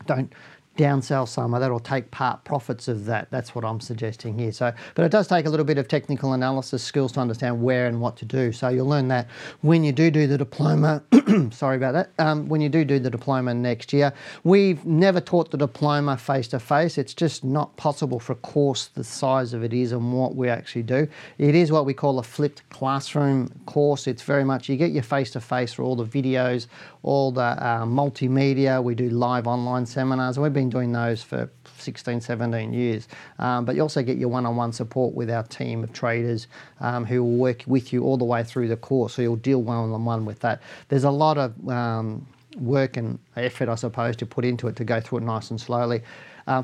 Don't 0.07 0.33
downsell 0.79 1.29
some 1.29 1.53
of 1.53 1.61
that 1.61 1.71
or 1.71 1.81
take 1.81 2.11
part 2.11 2.45
profits 2.45 2.89
of 2.89 3.05
that. 3.07 3.29
That's 3.31 3.55
what 3.55 3.65
I'm 3.65 3.81
suggesting 3.81 4.39
here. 4.39 4.53
So, 4.53 4.73
but 4.95 5.05
it 5.05 5.11
does 5.11 5.29
take 5.29 5.45
a 5.45 5.51
little 5.51 5.67
bit 5.67 5.77
of 5.77 5.89
technical 5.89 6.33
analysis 6.33 6.83
skills 6.83 7.13
to 7.13 7.21
understand 7.21 7.61
where 7.61 7.87
and 7.87 8.01
what 8.01 8.17
to 8.19 8.25
do. 8.25 8.53
So 8.53 8.69
you'll 8.69 8.87
learn 8.87 9.09
that 9.09 9.29
when 9.61 9.85
you 9.85 9.93
do 9.93 10.11
do 10.11 10.27
the 10.27 10.39
diploma. 10.39 11.03
sorry 11.51 11.77
about 11.77 11.93
that. 11.93 12.11
Um, 12.19 12.49
when 12.49 12.61
you 12.61 12.69
do 12.69 12.85
do 12.85 12.99
the 12.99 13.11
diploma 13.11 13.53
next 13.53 13.93
year, 13.93 14.13
we've 14.45 14.85
never 14.87 15.21
taught 15.21 15.51
the 15.51 15.59
diploma 15.59 16.17
face 16.17 16.49
to 16.49 16.61
face. 16.61 16.97
It's 16.97 17.13
just 17.13 17.45
not 17.45 17.77
possible 17.77 18.21
for 18.21 18.33
a 18.33 18.37
course 18.37 18.87
the 18.87 19.05
size 19.05 19.53
of 19.53 19.65
it 19.65 19.75
is 19.75 19.93
and 19.93 20.13
what 20.13 20.37
we 20.37 20.49
actually 20.49 20.85
do. 20.85 21.09
It 21.39 21.55
is 21.57 21.73
what 21.73 21.87
we 21.87 21.93
call 21.93 22.21
a 22.21 22.23
flipped 22.23 22.69
classroom 22.71 23.51
course. 23.67 24.07
It's 24.07 24.23
very 24.23 24.45
much 24.45 24.69
you 24.69 24.77
get 24.77 24.93
your 24.93 25.03
face 25.03 25.33
to 25.33 25.41
face 25.41 25.73
for 25.73 25.83
all 25.83 25.97
the 25.97 26.05
videos, 26.05 26.69
all 27.03 27.33
the 27.33 27.41
uh, 27.41 27.85
multimedia. 27.85 28.83
We 28.83 28.95
do 28.95 29.11
live 29.11 29.49
online 29.49 29.85
seminars. 29.85 30.39
We've 30.39 30.53
been 30.53 30.68
been 30.69 30.81
doing 30.81 30.93
those 30.93 31.23
for 31.23 31.51
16, 31.79 32.21
17 32.21 32.73
years. 32.73 33.09
Um, 33.39 33.65
but 33.65 33.77
you 33.77 33.83
also 33.83 34.03
get 34.03 34.19
your 34.19 34.29
one 34.29 34.47
on 34.47 34.57
one 34.57 34.73
support 34.73 35.15
with 35.15 35.31
our 35.31 35.43
team 35.45 35.83
of 35.83 35.93
traders 35.93 36.47
um, 36.81 37.05
who 37.05 37.23
will 37.23 37.37
work 37.37 37.65
with 37.67 37.93
you 37.93 38.05
all 38.05 38.17
the 38.17 38.25
way 38.25 38.45
through 38.45 38.69
the 38.69 38.77
course. 38.77 39.15
So 39.15 39.23
you'll 39.23 39.37
deal 39.37 39.63
one 39.63 39.91
on 39.91 40.05
one 40.05 40.25
with 40.25 40.41
that. 40.41 40.61
There's 40.89 41.05
a 41.05 41.11
lot 41.11 41.39
of 41.39 41.69
um, 41.69 42.27
work 42.59 42.97
and 42.97 43.19
effort, 43.37 43.69
I 43.69 43.75
suppose, 43.75 44.17
to 44.17 44.27
put 44.27 44.45
into 44.45 44.69
it 44.69 44.77
to 44.77 44.85
go 44.85 45.01
through 45.01 45.19
it 45.19 45.25
nice 45.25 45.51
and 45.51 45.61
slowly. 45.61 46.03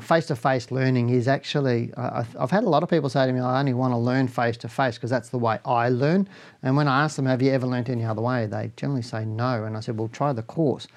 Face 0.01 0.25
to 0.25 0.35
face 0.35 0.71
learning 0.71 1.11
is 1.11 1.27
actually, 1.27 1.93
uh, 1.95 2.23
I've 2.39 2.49
had 2.49 2.63
a 2.63 2.69
lot 2.69 2.81
of 2.81 2.89
people 2.89 3.07
say 3.07 3.27
to 3.27 3.31
me, 3.31 3.39
I 3.39 3.59
only 3.59 3.75
want 3.75 3.93
to 3.93 3.97
learn 3.97 4.27
face 4.27 4.57
to 4.57 4.67
face 4.67 4.95
because 4.95 5.11
that's 5.11 5.29
the 5.29 5.37
way 5.37 5.59
I 5.63 5.89
learn. 5.89 6.27
And 6.63 6.75
when 6.75 6.87
I 6.87 7.03
ask 7.03 7.17
them, 7.17 7.27
Have 7.27 7.39
you 7.43 7.51
ever 7.51 7.67
learned 7.67 7.91
any 7.91 8.03
other 8.03 8.21
way? 8.21 8.47
they 8.47 8.71
generally 8.77 9.03
say 9.03 9.25
no. 9.25 9.63
And 9.63 9.77
I 9.77 9.81
said, 9.81 9.95
Well, 9.95 10.07
try 10.07 10.33
the 10.33 10.41
course. 10.41 10.87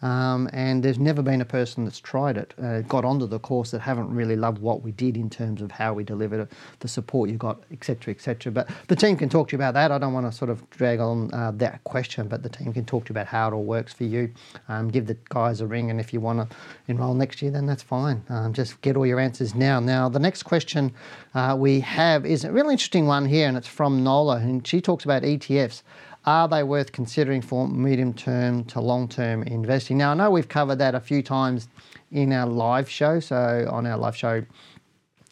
Um, 0.00 0.48
and 0.52 0.82
there's 0.82 0.98
never 0.98 1.22
been 1.22 1.40
a 1.40 1.44
person 1.44 1.84
that's 1.84 1.98
tried 1.98 2.36
it, 2.36 2.54
uh, 2.62 2.82
got 2.82 3.04
onto 3.04 3.26
the 3.26 3.40
course 3.40 3.72
that 3.72 3.80
haven't 3.80 4.14
really 4.14 4.36
loved 4.36 4.58
what 4.58 4.82
we 4.82 4.92
did 4.92 5.16
in 5.16 5.28
terms 5.28 5.60
of 5.60 5.72
how 5.72 5.92
we 5.92 6.04
delivered 6.04 6.40
it, 6.42 6.52
the 6.80 6.88
support 6.88 7.30
you 7.30 7.36
got, 7.36 7.62
etc., 7.72 8.14
etc. 8.14 8.52
But 8.52 8.68
the 8.86 8.94
team 8.94 9.16
can 9.16 9.28
talk 9.28 9.48
to 9.48 9.52
you 9.52 9.58
about 9.58 9.74
that. 9.74 9.90
I 9.90 9.98
don't 9.98 10.12
want 10.12 10.30
to 10.30 10.32
sort 10.32 10.50
of 10.50 10.68
drag 10.70 11.00
on 11.00 11.32
uh, 11.34 11.50
that 11.56 11.82
question, 11.84 12.28
but 12.28 12.42
the 12.42 12.48
team 12.48 12.72
can 12.72 12.84
talk 12.84 13.06
to 13.06 13.10
you 13.10 13.14
about 13.14 13.26
how 13.26 13.48
it 13.48 13.54
all 13.54 13.64
works 13.64 13.92
for 13.92 14.04
you. 14.04 14.32
Um, 14.68 14.88
give 14.88 15.06
the 15.06 15.16
guys 15.30 15.60
a 15.60 15.66
ring, 15.66 15.90
and 15.90 15.98
if 15.98 16.12
you 16.12 16.20
want 16.20 16.48
to 16.48 16.56
enrol 16.86 17.14
next 17.14 17.42
year, 17.42 17.50
then 17.50 17.66
that's 17.66 17.82
fine. 17.82 18.22
Um, 18.28 18.52
just 18.52 18.80
get 18.82 18.96
all 18.96 19.06
your 19.06 19.18
answers 19.18 19.54
now. 19.54 19.80
Now, 19.80 20.08
the 20.08 20.20
next 20.20 20.44
question 20.44 20.92
uh, 21.34 21.56
we 21.58 21.80
have 21.80 22.24
is 22.24 22.44
a 22.44 22.52
really 22.52 22.74
interesting 22.74 23.06
one 23.06 23.26
here, 23.26 23.48
and 23.48 23.56
it's 23.56 23.68
from 23.68 24.04
Nola, 24.04 24.36
and 24.36 24.66
she 24.66 24.80
talks 24.80 25.04
about 25.04 25.22
ETFs. 25.22 25.82
Are 26.24 26.48
they 26.48 26.62
worth 26.62 26.92
considering 26.92 27.40
for 27.40 27.68
medium 27.68 28.12
term 28.12 28.64
to 28.64 28.80
long 28.80 29.08
term 29.08 29.42
investing? 29.44 29.98
Now, 29.98 30.10
I 30.10 30.14
know 30.14 30.30
we've 30.30 30.48
covered 30.48 30.76
that 30.76 30.94
a 30.94 31.00
few 31.00 31.22
times 31.22 31.68
in 32.12 32.32
our 32.32 32.46
live 32.46 32.88
show. 32.88 33.20
So, 33.20 33.68
on 33.70 33.86
our 33.86 33.96
live 33.96 34.16
show, 34.16 34.44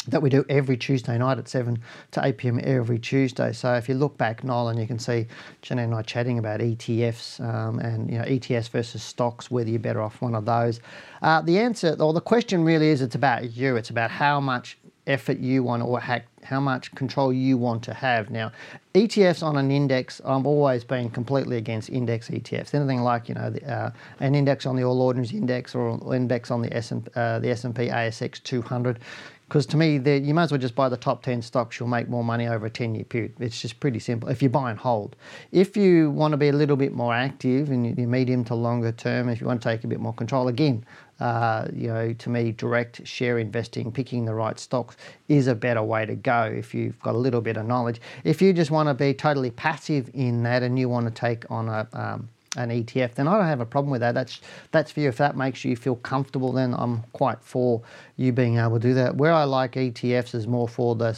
that 0.09 0.23
we 0.23 0.31
do 0.31 0.45
every 0.49 0.77
Tuesday 0.77 1.19
night 1.19 1.39
at 1.39 1.49
7 1.49 1.79
to 2.13 2.25
8 2.25 2.39
pm 2.39 2.61
every 2.63 2.99
Tuesday. 2.99 3.53
So 3.53 3.75
if 3.75 3.89
you 3.89 3.95
look 3.95 4.17
back, 4.17 4.45
Nolan, 4.45 4.79
you 4.79 4.87
can 4.87 4.99
see 4.99 5.27
Jenny 5.63 5.83
and 5.83 5.95
I 5.95 6.03
chatting 6.03 6.39
about 6.39 6.61
ETFs 6.61 7.41
um, 7.41 7.79
and 7.81 8.11
you 8.11 8.19
know 8.19 8.25
ETFs 8.25 8.69
versus 8.69 9.03
stocks, 9.03 9.51
whether 9.51 9.69
you're 9.69 9.79
better 9.79 10.01
off 10.01 10.21
one 10.21 10.35
of 10.35 10.45
those. 10.45 10.81
Uh, 11.23 11.41
the 11.43 11.59
answer, 11.59 11.97
or 11.99 12.13
the 12.13 12.21
question 12.21 12.65
really 12.65 12.89
is, 12.89 13.03
it's 13.03 13.15
about 13.15 13.53
you. 13.53 13.77
It's 13.77 13.91
about 13.91 14.11
how 14.11 14.41
much 14.41 14.79
effort 15.07 15.39
you 15.39 15.63
want 15.63 15.83
or 15.83 16.01
how, 16.01 16.61
much 16.61 16.95
control 16.95 17.33
you 17.33 17.57
want 17.57 17.83
to 17.83 17.95
have. 17.95 18.31
Now, 18.31 18.53
ETFs 18.95 19.43
on 19.43 19.57
an 19.57 19.71
index, 19.71 20.21
I've 20.25 20.47
always 20.47 20.85
been 20.85 21.11
completely 21.11 21.57
against 21.57 21.91
index 21.91 22.29
ETFs. 22.29 22.75
Anything 22.75 23.03
like 23.03 23.29
you 23.29 23.35
know 23.35 23.51
the, 23.51 23.69
uh, 23.71 23.91
an 24.21 24.35
index 24.35 24.67
on 24.67 24.77
the 24.77 24.85
All 24.85 25.01
Ordinaries 25.01 25.33
Index 25.33 25.75
or 25.75 25.91
an 25.91 26.13
index 26.13 26.51
on 26.51 26.63
the 26.63 26.75
S 26.77 26.93
and 26.93 27.09
uh, 27.17 27.39
the 27.41 27.51
S 27.51 27.65
and 27.65 27.75
P 27.75 27.89
ASX 27.89 28.43
200. 28.43 29.01
Because 29.49 29.65
to 29.67 29.77
me, 29.77 29.97
you 29.97 30.35
might 30.35 30.45
as 30.45 30.51
well 30.51 30.61
just 30.61 30.75
buy 30.75 30.89
the 30.89 30.97
top 30.97 31.23
10 31.23 31.41
stocks. 31.41 31.79
You'll 31.79 31.89
make 31.89 32.09
more 32.09 32.25
money 32.25 32.49
over 32.49 32.67
a 32.67 32.71
10 32.71 32.97
year 32.97 33.05
period. 33.05 33.35
It's 33.39 33.61
just 33.61 33.79
pretty 33.79 34.01
simple 34.01 34.29
if 34.29 34.43
you 34.43 34.49
buy 34.49 34.71
and 34.71 34.79
hold. 34.79 35.15
If 35.53 35.77
you 35.77 36.11
want 36.11 36.33
to 36.33 36.37
be 36.37 36.49
a 36.49 36.53
little 36.53 36.77
bit 36.77 36.93
more 36.93 37.15
active 37.15 37.71
in 37.71 37.85
your 37.85 38.09
medium 38.09 38.45
to 38.47 38.57
longer 38.57 38.91
term, 38.91 39.29
if 39.29 39.41
you 39.41 39.47
want 39.47 39.63
to 39.63 39.69
take 39.69 39.85
a 39.85 39.87
bit 39.87 40.01
more 40.01 40.13
control, 40.13 40.49
again, 40.49 40.85
uh, 41.21 41.69
you 41.73 41.87
know, 41.87 42.13
to 42.13 42.29
me, 42.29 42.53
direct 42.53 43.07
share 43.07 43.39
investing, 43.39 43.93
picking 43.93 44.25
the 44.25 44.35
right 44.35 44.59
stocks 44.59 44.97
is 45.29 45.47
a 45.47 45.55
better 45.55 45.83
way 45.83 46.05
to 46.05 46.17
go 46.17 46.43
if 46.43 46.75
you've 46.75 46.99
got 47.01 47.15
a 47.15 47.19
little 47.19 47.41
bit 47.41 47.57
of 47.57 47.67
knowledge. 47.67 48.01
If 48.25 48.43
you 48.43 48.53
just 48.53 48.73
want 48.73 48.89
to 48.89 48.95
be 48.95 49.15
totally 49.15 49.53
passive 49.53 50.11
in 50.13 50.43
that 50.43 50.65
and 50.65 50.77
you 50.77 50.89
want 50.89 51.07
to 51.07 51.13
take 51.13 51.49
on 51.51 51.69
a 51.69 51.87
um, 51.93 52.29
an 52.57 52.71
ETF, 52.71 53.15
then 53.15 53.29
I 53.29 53.37
don't 53.37 53.47
have 53.47 53.61
a 53.61 53.67
problem 53.67 53.91
with 53.91 54.01
that. 54.01 54.13
That's 54.13 54.41
that's 54.73 54.91
for 54.91 55.01
you. 55.01 55.09
If 55.09 55.19
that 55.19 55.37
makes 55.37 55.65
you 55.65 55.77
feel 55.77 55.97
comfortable, 55.97 56.53
then 56.53 56.75
I'm 56.75 57.03
quite 57.13 57.43
for 57.43 57.83
you 58.17 58.33
being 58.33 58.59
able 58.59 58.81
to 58.81 58.89
do 58.89 58.95
that. 58.95 59.17
Where 59.17 59.33
I 59.33 59.45
like 59.45 59.73
ETFs 59.73 60.35
is 60.35 60.47
more 60.47 60.69
for 60.69 60.95
the 60.95 61.17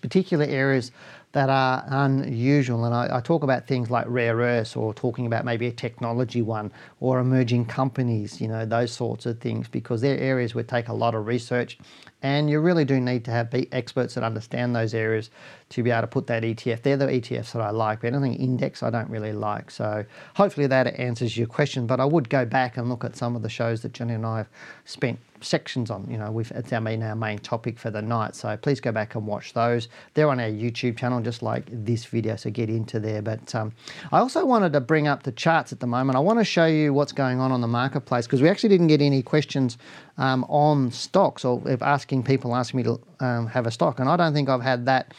particular 0.00 0.44
areas 0.44 0.92
that 1.32 1.48
are 1.48 1.84
unusual. 1.88 2.84
And 2.84 2.94
I, 2.94 3.16
I, 3.16 3.20
talk 3.20 3.42
about 3.42 3.66
things 3.66 3.90
like 3.90 4.04
rare 4.08 4.36
earths 4.36 4.76
or 4.76 4.92
talking 4.92 5.26
about 5.26 5.44
maybe 5.44 5.66
a 5.66 5.72
technology 5.72 6.42
one 6.42 6.70
or 7.00 7.20
emerging 7.20 7.66
companies, 7.66 8.40
you 8.40 8.48
know, 8.48 8.66
those 8.66 8.92
sorts 8.92 9.24
of 9.24 9.40
things, 9.40 9.66
because 9.66 10.02
they're 10.02 10.18
areas 10.18 10.54
where 10.54 10.64
take 10.64 10.88
a 10.88 10.92
lot 10.92 11.14
of 11.14 11.26
research 11.26 11.78
and 12.22 12.48
you 12.48 12.60
really 12.60 12.84
do 12.84 13.00
need 13.00 13.24
to 13.24 13.30
have 13.30 13.50
be 13.50 13.72
experts 13.72 14.14
that 14.14 14.22
understand 14.22 14.76
those 14.76 14.94
areas 14.94 15.30
to 15.70 15.82
be 15.82 15.90
able 15.90 16.02
to 16.02 16.06
put 16.06 16.26
that 16.28 16.42
ETF. 16.42 16.82
They're 16.82 16.96
the 16.96 17.06
ETFs 17.06 17.52
that 17.52 17.62
I 17.62 17.70
like, 17.70 18.02
but 18.02 18.14
anything 18.14 18.34
index 18.34 18.82
I 18.82 18.90
don't 18.90 19.10
really 19.10 19.32
like. 19.32 19.70
So 19.70 20.04
hopefully 20.34 20.66
that 20.68 20.86
answers 20.98 21.36
your 21.36 21.48
question. 21.48 21.86
But 21.86 21.98
I 21.98 22.04
would 22.04 22.28
go 22.28 22.44
back 22.44 22.76
and 22.76 22.88
look 22.88 23.04
at 23.04 23.16
some 23.16 23.34
of 23.34 23.42
the 23.42 23.48
shows 23.48 23.82
that 23.82 23.92
Jenny 23.92 24.14
and 24.14 24.24
I 24.24 24.38
have 24.38 24.48
spent 24.84 25.18
sections 25.44 25.90
on. 25.90 26.06
You 26.10 26.18
know, 26.18 26.30
we've, 26.30 26.50
it's 26.52 26.72
our 26.72 26.80
main, 26.80 27.02
our 27.02 27.14
main 27.14 27.38
topic 27.38 27.78
for 27.78 27.90
the 27.90 28.02
night. 28.02 28.34
So 28.34 28.56
please 28.56 28.80
go 28.80 28.92
back 28.92 29.14
and 29.14 29.26
watch 29.26 29.52
those. 29.52 29.88
They're 30.14 30.28
on 30.28 30.40
our 30.40 30.48
YouTube 30.48 30.96
channel, 30.96 31.20
just 31.20 31.42
like 31.42 31.64
this 31.70 32.04
video. 32.04 32.36
So 32.36 32.50
get 32.50 32.68
into 32.68 33.00
there. 33.00 33.22
But 33.22 33.54
um, 33.54 33.72
I 34.10 34.18
also 34.18 34.44
wanted 34.44 34.72
to 34.72 34.80
bring 34.80 35.08
up 35.08 35.22
the 35.22 35.32
charts 35.32 35.72
at 35.72 35.80
the 35.80 35.86
moment. 35.86 36.16
I 36.16 36.20
want 36.20 36.38
to 36.38 36.44
show 36.44 36.66
you 36.66 36.92
what's 36.92 37.12
going 37.12 37.40
on 37.40 37.52
on 37.52 37.60
the 37.60 37.68
marketplace 37.68 38.26
because 38.26 38.42
we 38.42 38.48
actually 38.48 38.70
didn't 38.70 38.88
get 38.88 39.02
any 39.02 39.22
questions 39.22 39.78
um, 40.18 40.44
on 40.48 40.90
stocks 40.90 41.44
or 41.44 41.62
asking 41.80 42.22
people 42.22 42.54
asking 42.54 42.78
me 42.78 42.84
to 42.84 43.00
um, 43.20 43.46
have 43.46 43.66
a 43.66 43.70
stock. 43.70 44.00
And 44.00 44.08
I 44.08 44.16
don't 44.16 44.34
think 44.34 44.48
I've 44.48 44.62
had 44.62 44.86
that 44.86 45.12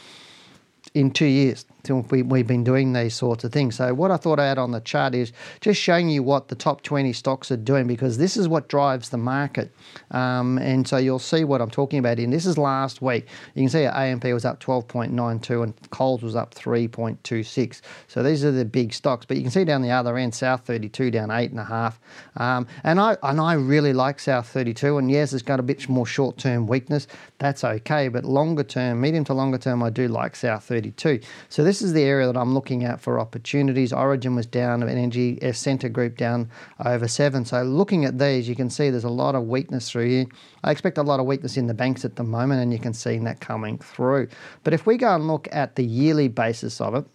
in 0.94 1.12
two 1.12 1.26
years 1.26 1.66
we, 1.90 2.22
we've 2.22 2.48
been 2.48 2.64
doing 2.64 2.94
these 2.94 3.14
sorts 3.14 3.44
of 3.44 3.52
things. 3.52 3.76
So 3.76 3.94
what 3.94 4.10
I 4.10 4.16
thought 4.16 4.40
I 4.40 4.48
had 4.48 4.58
on 4.58 4.72
the 4.72 4.80
chart 4.80 5.14
is 5.14 5.34
just 5.60 5.82
showing 5.82 6.08
you 6.08 6.24
what 6.24 6.48
the 6.48 6.56
top 6.56 6.82
20 6.82 7.12
stocks 7.12 7.52
are 7.52 7.58
doing 7.58 7.88
because 7.88 8.18
this 8.18 8.38
is 8.38 8.48
what 8.48 8.70
drives 8.70 9.10
the 9.10 9.18
market. 9.18 9.70
Um, 10.12 10.58
and 10.60 10.88
so 10.88 10.96
you'll 10.96 11.20
see 11.20 11.44
what 11.44 11.60
I'm 11.60 11.70
talking 11.70 12.00
about 12.00 12.20
And 12.20 12.32
This 12.32 12.46
is 12.46 12.58
last 12.58 13.02
week. 13.02 13.28
You 13.54 13.64
can 13.64 13.70
see 13.70 13.84
AMP 13.84 14.24
was 14.26 14.46
up 14.46 14.64
12.92 14.64 15.64
and 15.64 15.92
Coles 15.92 16.24
was 16.24 16.38
up 16.38 16.56
3.26. 16.56 17.82
So 18.08 18.24
these 18.24 18.46
are 18.46 18.52
the 18.52 18.64
big 18.64 18.94
stocks. 18.94 19.26
But 19.26 19.36
you 19.36 19.44
can 19.44 19.52
see 19.52 19.66
down 19.66 19.82
the 19.82 19.92
other 19.92 20.18
end, 20.18 20.34
South 20.34 20.62
32 20.62 21.12
down 21.12 21.30
8.5. 21.30 21.96
Um, 22.38 22.66
and, 22.86 22.98
I, 22.98 23.18
and 23.24 23.42
I 23.42 23.54
really 23.56 23.92
like 23.92 24.22
South 24.22 24.48
32. 24.48 25.00
And 25.00 25.12
yes, 25.12 25.34
it's 25.34 25.44
got 25.44 25.60
a 25.60 25.64
bit 25.64 25.90
more 25.90 26.06
short 26.06 26.38
term 26.38 26.66
weakness. 26.66 27.08
That's 27.40 27.66
okay. 27.66 28.08
But 28.08 28.24
longer 28.24 28.64
term, 28.64 29.02
medium 29.02 29.26
to 29.26 29.34
longer 29.34 29.58
term, 29.58 29.84
I 29.84 29.90
do 29.90 30.08
like 30.08 30.38
South 30.38 30.64
32. 30.64 31.20
So 31.50 31.62
this 31.64 31.73
this 31.74 31.82
is 31.82 31.94
the 31.94 32.04
area 32.04 32.28
that 32.28 32.38
I'm 32.38 32.54
looking 32.54 32.84
at 32.84 33.02
for 33.02 33.20
opportunities. 33.20 33.92
Origin 33.92 34.36
was 34.36 34.46
down, 34.46 34.88
Energy 34.88 35.42
uh, 35.42 35.52
Scentre 35.52 35.90
Group 35.90 36.18
down 36.18 36.52
over 36.86 37.08
seven. 37.08 37.46
So 37.46 37.64
looking 37.64 38.06
at 38.06 38.20
these, 38.20 38.48
you 38.48 38.56
can 38.56 38.70
see 38.70 38.92
there's 38.92 39.06
a 39.06 39.10
lot 39.10 39.34
of 39.34 39.48
weakness 39.48 39.90
through 39.90 40.08
here. 40.08 40.26
I 40.64 40.70
expect 40.70 41.00
a 41.00 41.02
lot 41.02 41.20
of 41.20 41.26
weakness 41.26 41.58
in 41.58 41.66
the 41.66 41.74
banks 41.74 42.06
at 42.06 42.16
the 42.16 42.24
moment, 42.24 42.62
and 42.62 42.72
you 42.72 42.78
can 42.78 42.94
see 42.94 43.18
that 43.18 43.40
coming 43.40 43.80
through. 43.80 44.28
But 44.64 44.74
if 44.74 44.86
we 44.86 44.98
go 44.98 45.16
and 45.16 45.28
look 45.28 45.48
at 45.52 45.76
the 45.76 45.84
yearly 45.84 46.28
basis 46.28 46.80
of 46.80 46.94
it, 46.94 47.06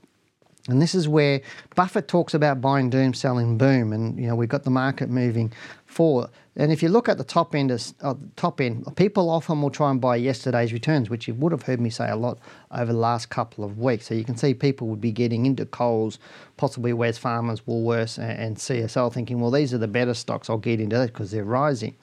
and 0.66 0.82
this 0.82 0.92
is 0.92 1.06
where 1.06 1.40
Buffett 1.76 2.08
talks 2.08 2.34
about 2.34 2.60
buying 2.60 2.90
doom, 2.90 3.14
selling 3.14 3.58
boom, 3.58 3.92
and 3.92 4.18
you 4.18 4.26
know 4.26 4.34
we've 4.34 4.48
got 4.48 4.64
the 4.64 4.70
market 4.70 5.08
moving 5.08 5.52
And 6.56 6.72
if 6.72 6.82
you 6.82 6.88
look 6.88 7.08
at 7.08 7.18
the 7.18 7.24
top 7.24 7.54
end, 7.54 7.70
of, 7.70 7.94
uh, 8.02 8.14
top 8.36 8.60
end, 8.60 8.84
people 8.96 9.30
often 9.30 9.62
will 9.62 9.70
try 9.70 9.90
and 9.90 10.00
buy 10.00 10.16
yesterday's 10.16 10.72
returns, 10.72 11.08
which 11.08 11.28
you 11.28 11.34
would 11.34 11.52
have 11.52 11.62
heard 11.62 11.80
me 11.80 11.88
say 11.88 12.08
a 12.08 12.16
lot 12.16 12.38
over 12.72 12.92
the 12.92 12.98
last 12.98 13.30
couple 13.30 13.64
of 13.64 13.78
weeks. 13.78 14.06
So 14.06 14.14
you 14.14 14.24
can 14.24 14.36
see 14.36 14.54
people 14.54 14.88
would 14.88 15.00
be 15.00 15.12
getting 15.12 15.46
into 15.46 15.64
Coles, 15.66 16.18
possibly 16.56 16.92
Wesfarmers, 16.92 17.62
Woolworths, 17.62 18.18
and, 18.18 18.40
and 18.40 18.56
CSL, 18.56 19.12
thinking, 19.12 19.40
well, 19.40 19.52
these 19.52 19.72
are 19.72 19.78
the 19.78 19.88
better 19.88 20.14
stocks. 20.14 20.50
I'll 20.50 20.58
get 20.58 20.80
into 20.80 20.96
that 20.98 21.12
because 21.12 21.30
they're 21.30 21.44
rising. 21.44 21.96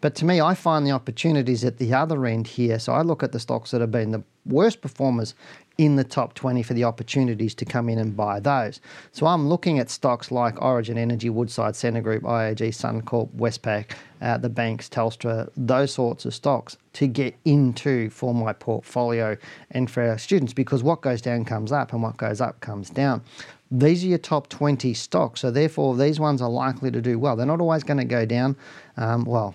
But 0.00 0.16
to 0.16 0.24
me, 0.24 0.40
I 0.40 0.54
find 0.54 0.86
the 0.86 0.92
opportunities 0.92 1.64
at 1.64 1.78
the 1.78 1.94
other 1.94 2.26
end 2.26 2.46
here. 2.46 2.78
So 2.78 2.92
I 2.92 3.02
look 3.02 3.22
at 3.22 3.32
the 3.32 3.40
stocks 3.40 3.70
that 3.70 3.80
have 3.80 3.92
been 3.92 4.10
the 4.10 4.24
worst 4.44 4.80
performers 4.80 5.34
in 5.80 5.96
the 5.96 6.04
top 6.04 6.34
20 6.34 6.62
for 6.62 6.74
the 6.74 6.84
opportunities 6.84 7.54
to 7.54 7.64
come 7.64 7.88
in 7.88 7.98
and 7.98 8.14
buy 8.14 8.38
those. 8.38 8.82
So 9.12 9.26
I'm 9.26 9.48
looking 9.48 9.78
at 9.78 9.88
stocks 9.88 10.30
like 10.30 10.60
Origin 10.60 10.98
Energy, 10.98 11.30
Woodside, 11.30 11.74
Scentre 11.74 12.02
Group, 12.02 12.22
IAG, 12.24 12.68
Suncorp, 12.68 13.30
Westpac, 13.34 13.92
uh, 14.20 14.36
the 14.36 14.50
banks, 14.50 14.90
Telstra, 14.90 15.48
those 15.56 15.90
sorts 15.90 16.26
of 16.26 16.34
stocks 16.34 16.76
to 16.92 17.06
get 17.06 17.34
into 17.46 18.10
for 18.10 18.34
my 18.34 18.52
portfolio 18.52 19.38
and 19.70 19.90
for 19.90 20.02
our 20.02 20.18
students 20.18 20.52
because 20.52 20.82
what 20.82 21.00
goes 21.00 21.22
down 21.22 21.46
comes 21.46 21.72
up 21.72 21.94
and 21.94 22.02
what 22.02 22.18
goes 22.18 22.42
up 22.42 22.60
comes 22.60 22.90
down. 22.90 23.22
These 23.70 24.04
are 24.04 24.08
your 24.08 24.18
top 24.18 24.50
20 24.50 24.92
stocks, 24.92 25.40
so 25.40 25.50
therefore 25.50 25.96
these 25.96 26.20
ones 26.20 26.42
are 26.42 26.50
likely 26.50 26.90
to 26.90 27.00
do 27.00 27.18
well. 27.18 27.36
They're 27.36 27.46
not 27.46 27.62
always 27.62 27.84
going 27.84 28.00
to 28.00 28.04
go 28.04 28.26
down. 28.26 28.54
Um, 28.98 29.24
well, 29.24 29.54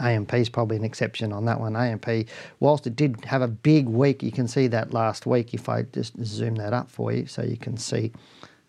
AMP 0.00 0.34
is 0.34 0.48
probably 0.48 0.76
an 0.76 0.84
exception 0.84 1.32
on 1.32 1.44
that 1.46 1.60
one. 1.60 1.76
AMP, 1.76 2.06
whilst 2.60 2.86
it 2.86 2.96
did 2.96 3.24
have 3.24 3.42
a 3.42 3.48
big 3.48 3.86
week, 3.86 4.22
you 4.22 4.32
can 4.32 4.48
see 4.48 4.66
that 4.68 4.92
last 4.92 5.26
week 5.26 5.54
if 5.54 5.68
I 5.68 5.82
just 5.82 6.14
zoom 6.24 6.56
that 6.56 6.72
up 6.72 6.90
for 6.90 7.12
you 7.12 7.26
so 7.26 7.42
you 7.42 7.56
can 7.56 7.76
see 7.76 8.12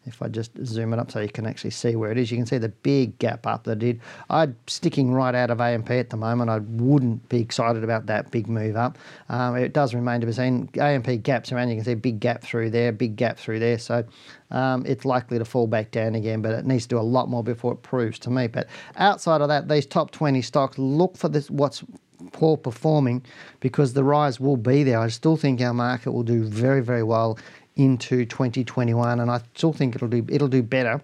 if 0.06 0.22
I 0.22 0.28
just 0.28 0.52
zoom 0.66 0.94
it 0.94 1.00
up 1.00 1.12
so 1.12 1.20
you 1.20 1.30
can 1.30 1.46
actually 1.46 1.72
see 1.72 1.96
where 1.96 2.12
it 2.12 2.18
is, 2.18 2.32
you 2.32 2.38
can 2.38 2.46
see 2.46 2.58
the 2.58 2.70
big 2.70 3.18
gap 3.20 3.48
up 3.48 3.64
that 3.64 3.80
did. 3.80 4.00
I'm 4.30 4.56
sticking 4.68 5.12
right 5.14 5.34
out 5.34 5.50
of 5.50 5.60
AMP 5.60 5.90
at 5.92 6.10
the 6.10 6.18
moment. 6.18 6.50
I 6.50 6.60
wouldn't 6.60 7.28
be 7.30 7.40
excited 7.40 7.84
about 7.84 8.06
that 8.08 8.32
big 8.32 8.48
move 8.48 8.76
up. 8.76 8.98
Um, 9.30 9.56
it 9.56 9.74
does 9.74 9.94
remain 9.94 10.22
to 10.22 10.28
be 10.28 10.34
seen. 10.34 10.70
AMP 10.80 11.24
gaps 11.24 11.52
around, 11.52 11.70
you 11.70 11.76
can 11.76 11.86
see 11.86 11.94
a 11.94 11.98
big 11.98 12.20
gap 12.20 12.42
through 12.44 12.70
there, 12.70 12.92
big 12.92 13.16
gap 13.16 13.38
through 13.38 13.60
there. 13.60 13.80
So 13.80 14.04
um, 14.52 14.86
it's 14.86 15.06
likely 15.06 15.40
to 15.40 15.46
fall 15.46 15.68
back 15.68 15.92
down 15.92 16.16
again, 16.16 16.42
but 16.42 16.54
it 16.54 16.66
needs 16.66 16.84
to 16.84 16.90
do 16.90 17.00
a 17.00 17.02
lot 17.02 17.30
more 17.30 17.44
before 17.44 17.74
it 17.74 17.82
proves 17.82 18.20
to 18.20 18.30
me. 18.30 18.48
But 18.48 18.68
outside 18.98 19.42
of 19.42 19.48
that, 19.48 19.68
these 19.68 19.86
top 19.86 20.12
20 20.12 20.42
stocks, 20.42 20.78
look 20.78 21.18
for 21.18 21.30
this 21.30 21.50
what's 21.50 21.84
poor 22.32 22.58
performing 22.58 23.24
because 23.60 23.94
the 23.94 24.04
rise 24.04 24.40
will 24.40 24.58
be 24.58 24.84
there. 24.84 25.00
I 25.00 25.08
still 25.10 25.38
think 25.38 25.62
our 25.62 25.74
market 25.74 26.12
will 26.12 26.24
do 26.24 26.44
very, 26.44 26.82
very 26.82 27.04
well 27.04 27.38
into 27.76 28.26
2021, 28.26 29.20
and 29.20 29.30
I 29.30 29.42
still 29.56 29.74
think 29.74 29.96
it'll 29.96 30.08
do 30.08 30.26
it'll 30.30 30.48
do 30.48 30.64
better 30.64 31.02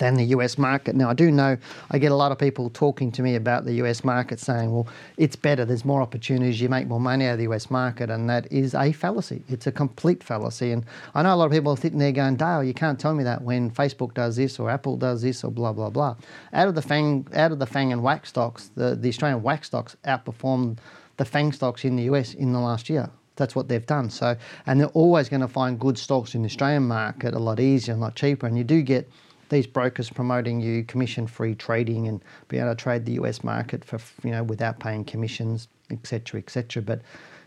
than 0.00 0.14
the 0.14 0.24
US 0.36 0.58
market. 0.58 0.96
Now, 0.96 1.10
I 1.10 1.14
do 1.14 1.30
know 1.30 1.56
I 1.90 1.98
get 1.98 2.10
a 2.10 2.16
lot 2.16 2.32
of 2.32 2.38
people 2.38 2.70
talking 2.70 3.12
to 3.12 3.22
me 3.22 3.36
about 3.36 3.64
the 3.64 3.74
US 3.74 4.02
market 4.02 4.40
saying, 4.40 4.72
well, 4.72 4.88
it's 5.16 5.36
better, 5.36 5.64
there's 5.64 5.84
more 5.84 6.02
opportunities, 6.02 6.60
you 6.60 6.68
make 6.68 6.88
more 6.88 6.98
money 6.98 7.26
out 7.26 7.32
of 7.32 7.38
the 7.38 7.44
US 7.52 7.70
market, 7.70 8.10
and 8.10 8.28
that 8.28 8.50
is 8.50 8.74
a 8.74 8.92
fallacy. 8.92 9.44
It's 9.48 9.66
a 9.68 9.72
complete 9.72 10.24
fallacy. 10.24 10.72
And 10.72 10.84
I 11.14 11.22
know 11.22 11.34
a 11.34 11.36
lot 11.36 11.44
of 11.44 11.52
people 11.52 11.72
are 11.72 11.76
sitting 11.76 11.98
there 11.98 12.12
going, 12.12 12.36
Dale, 12.36 12.64
you 12.64 12.74
can't 12.74 12.98
tell 12.98 13.14
me 13.14 13.22
that 13.24 13.42
when 13.42 13.70
Facebook 13.70 14.14
does 14.14 14.36
this 14.36 14.58
or 14.58 14.70
Apple 14.70 14.96
does 14.96 15.22
this 15.22 15.44
or 15.44 15.52
blah, 15.52 15.72
blah, 15.72 15.90
blah. 15.90 16.16
Out 16.52 16.66
of 16.66 16.74
the 16.74 16.82
FANG, 16.82 17.28
out 17.34 17.52
of 17.52 17.58
the 17.60 17.66
FANG 17.66 17.92
and 17.92 18.02
WAAAX 18.02 18.26
stocks, 18.26 18.70
the, 18.74 18.96
the 18.96 19.08
Australian 19.08 19.42
WAAAX 19.42 19.66
stocks 19.66 19.96
outperformed 20.04 20.78
the 21.18 21.24
FANG 21.24 21.52
stocks 21.52 21.84
in 21.84 21.96
the 21.96 22.04
US 22.04 22.34
in 22.34 22.52
the 22.52 22.60
last 22.60 22.88
year. 22.88 23.10
That's 23.40 23.56
what 23.56 23.68
they've 23.68 23.86
done. 23.86 24.10
So, 24.10 24.36
and 24.66 24.78
they're 24.78 24.88
always 24.88 25.30
going 25.30 25.40
to 25.40 25.48
find 25.48 25.80
good 25.80 25.96
stocks 25.96 26.34
in 26.34 26.42
the 26.42 26.46
Australian 26.46 26.86
market 26.86 27.32
a 27.32 27.38
lot 27.38 27.58
easier 27.58 27.94
and 27.94 28.02
a 28.02 28.04
lot 28.04 28.14
cheaper. 28.14 28.46
And 28.46 28.56
you 28.56 28.64
do 28.64 28.82
get 28.82 29.10
these 29.48 29.66
brokers 29.66 30.10
promoting 30.10 30.60
you 30.60 30.84
commission-free 30.84 31.54
trading 31.56 32.06
and 32.06 32.22
be 32.48 32.58
able 32.58 32.68
to 32.68 32.74
trade 32.76 33.06
the 33.06 33.12
US 33.12 33.42
market 33.42 33.82
for 33.82 33.98
you 34.22 34.30
know 34.30 34.42
without 34.42 34.78
paying 34.78 35.04
commissions, 35.04 35.68
etc., 35.90 36.38
etc. 36.38 36.82
But 36.82 37.00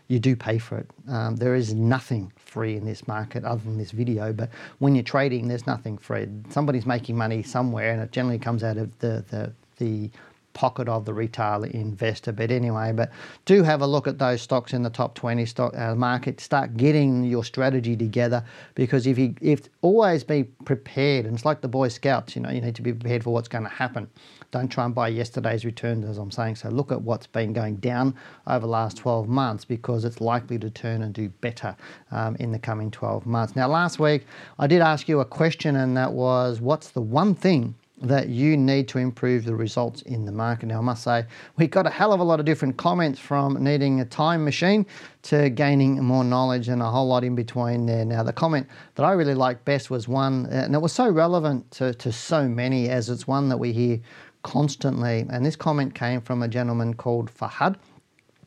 you 0.08 0.18
do 0.18 0.36
pay 0.36 0.58
for 0.58 0.78
it. 0.78 0.90
Um, 1.08 1.36
there 1.36 1.54
is 1.54 1.72
nothing 1.72 2.32
free 2.36 2.76
in 2.76 2.84
this 2.84 3.08
market 3.08 3.44
other 3.44 3.62
than 3.62 3.78
this 3.78 3.92
video. 3.92 4.32
But 4.32 4.50
when 4.80 4.94
you're 4.94 5.04
trading, 5.04 5.48
there's 5.48 5.66
nothing 5.66 5.96
free. 5.96 6.26
Somebody's 6.50 6.86
making 6.86 7.16
money 7.16 7.42
somewhere, 7.42 7.92
and 7.92 8.02
it 8.02 8.12
generally 8.12 8.38
comes 8.38 8.62
out 8.64 8.76
of 8.76 8.98
the 8.98 9.24
the 9.30 9.52
the 9.78 10.10
pocket 10.54 10.88
of 10.88 11.04
the 11.04 11.12
retail 11.12 11.64
investor. 11.64 12.32
But 12.32 12.50
anyway, 12.50 12.92
but 12.92 13.10
do 13.44 13.62
have 13.62 13.82
a 13.82 13.86
look 13.86 14.06
at 14.06 14.18
those 14.18 14.40
stocks 14.40 14.72
in 14.72 14.82
the 14.82 14.90
top 14.90 15.14
20 15.14 15.44
stock 15.44 15.76
uh, 15.76 15.94
market. 15.94 16.40
Start 16.40 16.76
getting 16.76 17.24
your 17.24 17.44
strategy 17.44 17.96
together 17.96 18.42
because 18.74 19.06
if 19.06 19.18
you 19.18 19.34
if 19.42 19.68
always 19.82 20.24
be 20.24 20.44
prepared, 20.64 21.26
and 21.26 21.34
it's 21.34 21.44
like 21.44 21.60
the 21.60 21.68
Boy 21.68 21.88
Scouts, 21.88 22.34
you 22.34 22.42
know, 22.42 22.50
you 22.50 22.62
need 22.62 22.74
to 22.76 22.82
be 22.82 22.92
prepared 22.92 23.22
for 23.22 23.32
what's 23.32 23.48
going 23.48 23.64
to 23.64 23.70
happen. 23.70 24.08
Don't 24.50 24.68
try 24.68 24.84
and 24.84 24.94
buy 24.94 25.08
yesterday's 25.08 25.64
returns, 25.64 26.04
as 26.04 26.16
I'm 26.16 26.30
saying. 26.30 26.54
So 26.54 26.68
look 26.68 26.92
at 26.92 27.02
what's 27.02 27.26
been 27.26 27.52
going 27.52 27.76
down 27.76 28.14
over 28.46 28.60
the 28.60 28.70
last 28.70 28.96
12 28.96 29.28
months 29.28 29.64
because 29.64 30.04
it's 30.04 30.20
likely 30.20 30.60
to 30.60 30.70
turn 30.70 31.02
and 31.02 31.12
do 31.12 31.28
better 31.28 31.76
um, 32.12 32.36
in 32.36 32.52
the 32.52 32.58
coming 32.60 32.92
12 32.92 33.26
months. 33.26 33.56
Now, 33.56 33.66
last 33.66 33.98
week 33.98 34.26
I 34.60 34.68
did 34.68 34.80
ask 34.80 35.08
you 35.08 35.18
a 35.18 35.24
question, 35.24 35.74
and 35.74 35.96
that 35.96 36.12
was, 36.12 36.60
what's 36.60 36.90
the 36.90 37.00
one 37.00 37.34
thing 37.34 37.74
that 38.02 38.28
you 38.28 38.56
need 38.56 38.88
to 38.88 38.98
improve 38.98 39.44
the 39.44 39.54
results 39.54 40.02
in 40.02 40.24
the 40.24 40.32
market. 40.32 40.66
Now, 40.66 40.78
I 40.78 40.82
must 40.82 41.04
say, 41.04 41.24
we 41.56 41.66
got 41.66 41.86
a 41.86 41.90
hell 41.90 42.12
of 42.12 42.20
a 42.20 42.24
lot 42.24 42.40
of 42.40 42.46
different 42.46 42.76
comments 42.76 43.20
from 43.20 43.62
needing 43.62 44.00
a 44.00 44.04
time 44.04 44.44
machine 44.44 44.84
to 45.22 45.48
gaining 45.48 46.02
more 46.02 46.24
knowledge 46.24 46.68
and 46.68 46.82
a 46.82 46.90
whole 46.90 47.06
lot 47.06 47.22
in 47.22 47.34
between 47.34 47.86
there. 47.86 48.04
Now, 48.04 48.22
the 48.24 48.32
comment 48.32 48.66
that 48.96 49.04
I 49.04 49.12
really 49.12 49.34
liked 49.34 49.64
best 49.64 49.90
was 49.90 50.08
one, 50.08 50.46
uh, 50.46 50.64
and 50.64 50.74
it 50.74 50.80
was 50.80 50.92
so 50.92 51.08
relevant 51.08 51.70
to, 51.72 51.94
to 51.94 52.10
so 52.10 52.48
many 52.48 52.88
as 52.88 53.08
it's 53.08 53.28
one 53.28 53.48
that 53.48 53.58
we 53.58 53.72
hear 53.72 54.00
constantly. 54.42 55.24
And 55.30 55.46
this 55.46 55.56
comment 55.56 55.94
came 55.94 56.20
from 56.20 56.42
a 56.42 56.48
gentleman 56.48 56.94
called 56.94 57.32
Fahad. 57.32 57.76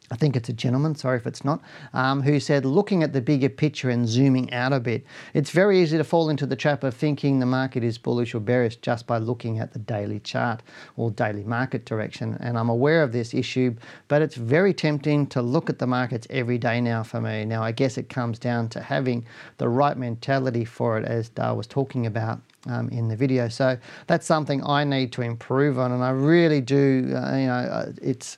I 0.10 0.16
think 0.16 0.38
it's 0.38 0.48
a 0.48 0.54
gentleman, 0.54 0.96
sorry 0.96 1.18
if 1.18 1.28
it's 1.28 1.44
not, 1.44 1.62
um, 1.94 2.22
who 2.22 2.40
said, 2.40 2.64
looking 2.64 3.04
at 3.04 3.12
the 3.12 3.20
bigger 3.20 3.50
picture 3.50 3.90
and 3.90 4.08
zooming 4.08 4.54
out 4.54 4.72
a 4.72 4.80
bit, 4.80 5.06
it's 5.34 5.52
very 5.52 5.82
easy 5.82 5.98
to 5.98 6.04
fall 6.04 6.30
into 6.30 6.46
the 6.46 6.56
trap 6.56 6.84
of 6.86 6.94
thinking 6.94 7.40
the 7.40 7.46
market 7.46 7.84
is 7.84 7.98
bullish 7.98 8.34
or 8.34 8.40
bearish 8.40 8.78
just 8.78 9.06
by 9.06 9.18
looking 9.18 9.60
at 9.60 9.74
the 9.74 9.80
daily 9.80 10.20
chart 10.22 10.64
or 10.96 11.12
daily 11.12 11.44
market 11.44 11.86
direction. 11.86 12.38
And 12.40 12.58
I'm 12.58 12.70
aware 12.70 13.04
of 13.04 13.12
this 13.12 13.34
issue, 13.34 13.76
but 14.08 14.22
it's 14.22 14.36
very 14.36 14.74
tempting 14.74 15.28
to 15.28 15.42
look 15.42 15.70
at 15.70 15.80
the 15.80 15.88
markets 15.88 16.26
every 16.30 16.58
day 16.58 16.80
now 16.80 17.04
for 17.04 17.20
me. 17.20 17.44
Now, 17.44 17.62
I 17.62 17.74
guess 17.74 17.98
it 17.98 18.08
comes 18.08 18.40
down 18.40 18.70
to 18.70 18.82
having 18.82 19.26
the 19.58 19.68
right 19.68 19.98
mentality 19.98 20.64
for 20.64 20.98
it, 20.98 21.06
as 21.06 21.28
Dar 21.30 21.56
was 21.56 21.68
talking 21.68 22.06
about 22.06 22.40
um, 22.68 22.88
in 22.90 23.10
the 23.10 23.16
video. 23.16 23.50
So 23.50 23.78
that's 24.08 24.26
something 24.26 24.64
I 24.64 24.84
need 24.84 25.12
to 25.14 25.22
improve 25.22 25.78
on, 25.80 25.92
and 25.92 26.04
I 26.04 26.12
really 26.12 26.62
do. 26.62 27.14
Uh, 27.16 27.36
you 27.36 27.48
know, 27.48 27.54
uh, 27.54 27.92
it's 28.02 28.38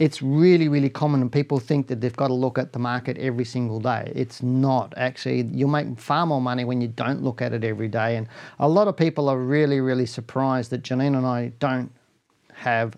it's 0.00 0.22
really, 0.22 0.66
really 0.66 0.88
common, 0.88 1.20
and 1.20 1.30
people 1.30 1.60
think 1.60 1.86
that 1.88 2.00
they've 2.00 2.16
got 2.16 2.28
to 2.28 2.34
look 2.34 2.56
at 2.56 2.72
the 2.72 2.78
market 2.78 3.18
every 3.18 3.44
single 3.44 3.78
day. 3.78 4.10
It's 4.16 4.42
not 4.42 4.94
actually. 4.96 5.42
You'll 5.52 5.68
make 5.68 6.00
far 6.00 6.24
more 6.24 6.40
money 6.40 6.64
when 6.64 6.80
you 6.80 6.88
don't 6.88 7.22
look 7.22 7.42
at 7.42 7.52
it 7.52 7.64
every 7.64 7.88
day. 7.88 8.16
And 8.16 8.26
a 8.58 8.66
lot 8.66 8.88
of 8.88 8.96
people 8.96 9.28
are 9.28 9.38
really, 9.38 9.78
really 9.78 10.06
surprised 10.06 10.70
that 10.70 10.82
Janine 10.82 11.18
and 11.18 11.26
I 11.26 11.52
don't 11.58 11.92
have 12.54 12.96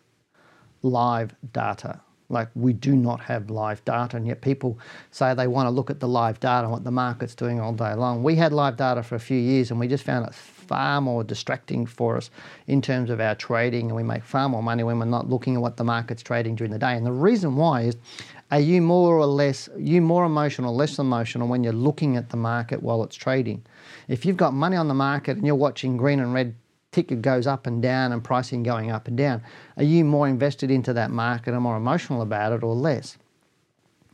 live 0.83 1.35
data. 1.53 2.01
Like 2.29 2.49
we 2.55 2.73
do 2.73 2.95
not 2.95 3.21
have 3.23 3.51
live 3.51 3.85
data, 3.85 4.17
and 4.17 4.25
yet 4.25 4.41
people 4.41 4.79
say 5.11 5.35
they 5.35 5.49
want 5.49 5.67
to 5.67 5.71
look 5.71 5.91
at 5.91 5.99
the 5.99 6.09
live 6.09 6.39
data 6.39 6.63
and 6.63 6.71
what 6.71 6.85
the 6.85 6.93
market's 6.93 7.35
doing 7.35 7.61
all 7.61 7.73
day 7.73 7.95
long. 7.95 8.23
We 8.23 8.37
had 8.37 8.53
live 8.53 8.77
data 8.77 9.03
for 9.03 9.17
a 9.17 9.21
few 9.21 9.39
years, 9.39 9.73
and 9.73 9.81
we 9.81 9.89
just 9.89 10.05
found 10.05 10.29
it 10.29 10.35
far 10.73 11.03
more 11.03 11.23
distracting 11.23 11.85
for 11.85 12.17
us 12.17 12.31
in 12.67 12.81
terms 12.81 13.11
of 13.11 13.21
our 13.21 13.35
trading, 13.35 13.89
and 13.89 13.95
we 13.95 14.03
make 14.03 14.25
far 14.25 14.49
more 14.49 14.63
money 14.63 14.83
when 14.83 14.99
we're 14.99 15.05
not 15.05 15.29
looking 15.29 15.55
at 15.55 15.61
what 15.61 15.77
the 15.77 15.85
market's 15.85 16.23
trading 16.23 16.55
during 16.55 16.73
the 16.73 16.79
day. 16.79 16.97
And 16.97 17.05
the 17.05 17.13
reason 17.13 17.57
why 17.57 17.83
is 17.83 17.97
are 18.51 18.59
you 18.61 18.81
more 18.81 19.19
or 19.19 19.27
less 19.27 19.69
you 19.77 20.01
more 20.01 20.25
emotional, 20.25 20.73
or 20.73 20.77
less 20.77 20.99
emotional 20.99 21.47
when 21.47 21.63
you're 21.63 21.75
looking 21.75 22.17
at 22.17 22.31
the 22.31 22.39
market 22.39 22.83
while 22.83 23.03
it's 23.03 23.17
trading? 23.17 23.63
If 24.09 24.25
you've 24.25 24.39
got 24.39 24.55
money 24.55 24.77
on 24.79 24.89
the 24.89 24.95
market 24.95 25.37
and 25.37 25.47
you're 25.47 25.57
watching 25.57 25.99
green 25.99 26.21
and 26.21 26.33
red 26.33 26.55
ticket 26.91 27.21
goes 27.21 27.47
up 27.47 27.67
and 27.67 27.83
down 27.83 28.13
and 28.13 28.25
pricing 28.25 28.63
going 28.63 28.91
up 28.91 29.09
and 29.09 29.17
down, 29.17 29.43
are 29.77 29.83
you 29.83 30.07
more 30.07 30.27
invested 30.27 30.71
into 30.71 30.95
that 30.95 31.11
market 31.11 31.53
and 31.53 31.63
more 31.63 31.77
emotional 31.77 32.23
about 32.23 32.55
it 32.55 32.63
or 32.63 32.75
less? 32.75 33.19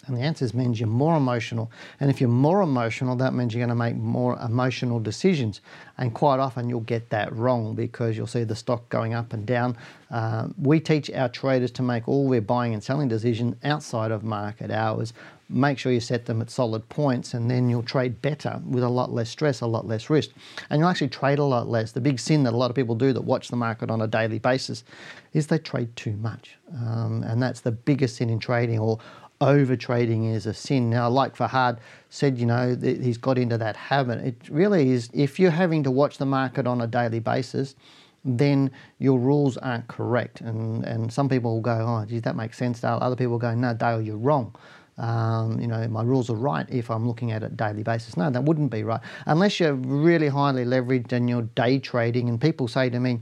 And 0.08 0.16
the 0.16 0.22
answer 0.22 0.48
means 0.54 0.80
you're 0.80 0.88
more 0.88 1.16
emotional. 1.16 1.70
And 2.00 2.10
if 2.10 2.20
you're 2.20 2.30
more 2.30 2.62
emotional, 2.62 3.16
that 3.16 3.34
means 3.34 3.54
you're 3.54 3.60
going 3.60 3.68
to 3.68 3.74
make 3.74 3.96
more 3.96 4.38
emotional 4.40 5.00
decisions. 5.00 5.60
And 5.98 6.14
quite 6.14 6.40
often 6.40 6.68
you'll 6.68 6.80
get 6.80 7.10
that 7.10 7.32
wrong 7.34 7.74
because 7.74 8.16
you'll 8.16 8.26
see 8.26 8.44
the 8.44 8.56
stock 8.56 8.88
going 8.88 9.14
up 9.14 9.32
and 9.32 9.46
down. 9.46 9.76
Uh, 10.10 10.48
we 10.60 10.80
teach 10.80 11.10
our 11.10 11.28
traders 11.28 11.70
to 11.72 11.82
make 11.82 12.08
all 12.08 12.28
their 12.30 12.40
buying 12.40 12.72
and 12.72 12.82
selling 12.82 13.08
decisions 13.08 13.56
outside 13.62 14.10
of 14.10 14.24
market 14.24 14.70
hours 14.70 15.12
make 15.48 15.78
sure 15.78 15.90
you 15.90 16.00
set 16.00 16.26
them 16.26 16.42
at 16.42 16.50
solid 16.50 16.88
points 16.88 17.32
and 17.32 17.50
then 17.50 17.68
you'll 17.70 17.82
trade 17.82 18.20
better 18.20 18.60
with 18.66 18.82
a 18.82 18.88
lot 18.88 19.12
less 19.12 19.30
stress, 19.30 19.60
a 19.60 19.66
lot 19.66 19.86
less 19.86 20.10
risk. 20.10 20.30
And 20.68 20.80
you'll 20.80 20.88
actually 20.88 21.08
trade 21.08 21.38
a 21.38 21.44
lot 21.44 21.68
less. 21.68 21.92
The 21.92 22.00
big 22.00 22.20
sin 22.20 22.42
that 22.44 22.52
a 22.52 22.56
lot 22.56 22.70
of 22.70 22.76
people 22.76 22.94
do 22.94 23.12
that 23.12 23.22
watch 23.22 23.48
the 23.48 23.56
market 23.56 23.90
on 23.90 24.02
a 24.02 24.06
daily 24.06 24.38
basis 24.38 24.84
is 25.32 25.46
they 25.46 25.58
trade 25.58 25.94
too 25.96 26.16
much. 26.16 26.56
Um, 26.74 27.22
and 27.26 27.42
that's 27.42 27.60
the 27.60 27.72
biggest 27.72 28.16
sin 28.16 28.28
in 28.28 28.38
trading 28.38 28.78
or 28.78 28.98
over 29.40 29.76
trading 29.76 30.24
is 30.24 30.46
a 30.46 30.54
sin. 30.54 30.90
Now, 30.90 31.08
like 31.08 31.36
Fahad 31.36 31.78
said, 32.10 32.38
you 32.38 32.46
know, 32.46 32.76
he's 32.80 33.18
got 33.18 33.38
into 33.38 33.56
that 33.58 33.76
habit. 33.76 34.24
It 34.24 34.36
really 34.50 34.90
is, 34.90 35.10
if 35.12 35.38
you're 35.38 35.50
having 35.50 35.84
to 35.84 35.90
watch 35.90 36.18
the 36.18 36.26
market 36.26 36.66
on 36.66 36.80
a 36.80 36.86
daily 36.86 37.20
basis, 37.20 37.76
then 38.24 38.70
your 38.98 39.18
rules 39.18 39.56
aren't 39.58 39.86
correct. 39.88 40.40
And, 40.40 40.84
and 40.84 41.12
some 41.12 41.28
people 41.28 41.54
will 41.54 41.60
go, 41.60 41.86
oh, 41.86 42.04
geez, 42.04 42.22
that 42.22 42.36
makes 42.36 42.58
sense, 42.58 42.80
Dale. 42.80 42.98
Other 43.00 43.16
people 43.16 43.32
will 43.32 43.38
go, 43.38 43.54
no, 43.54 43.74
Dale, 43.74 44.00
you're 44.00 44.16
wrong. 44.16 44.54
Um, 44.98 45.60
you 45.60 45.68
know, 45.68 45.86
my 45.86 46.02
rules 46.02 46.28
are 46.28 46.34
right 46.34 46.66
if 46.68 46.90
I'm 46.90 47.06
looking 47.06 47.30
at 47.30 47.44
it 47.44 47.56
daily 47.56 47.84
basis. 47.84 48.16
No, 48.16 48.30
that 48.30 48.42
wouldn't 48.42 48.72
be 48.72 48.82
right. 48.82 49.00
Unless 49.26 49.60
you're 49.60 49.74
really 49.74 50.26
highly 50.26 50.64
leveraged 50.64 51.12
and 51.12 51.30
you're 51.30 51.42
day 51.42 51.78
trading, 51.78 52.28
and 52.28 52.40
people 52.40 52.66
say 52.66 52.90
to 52.90 52.98
me, 52.98 53.20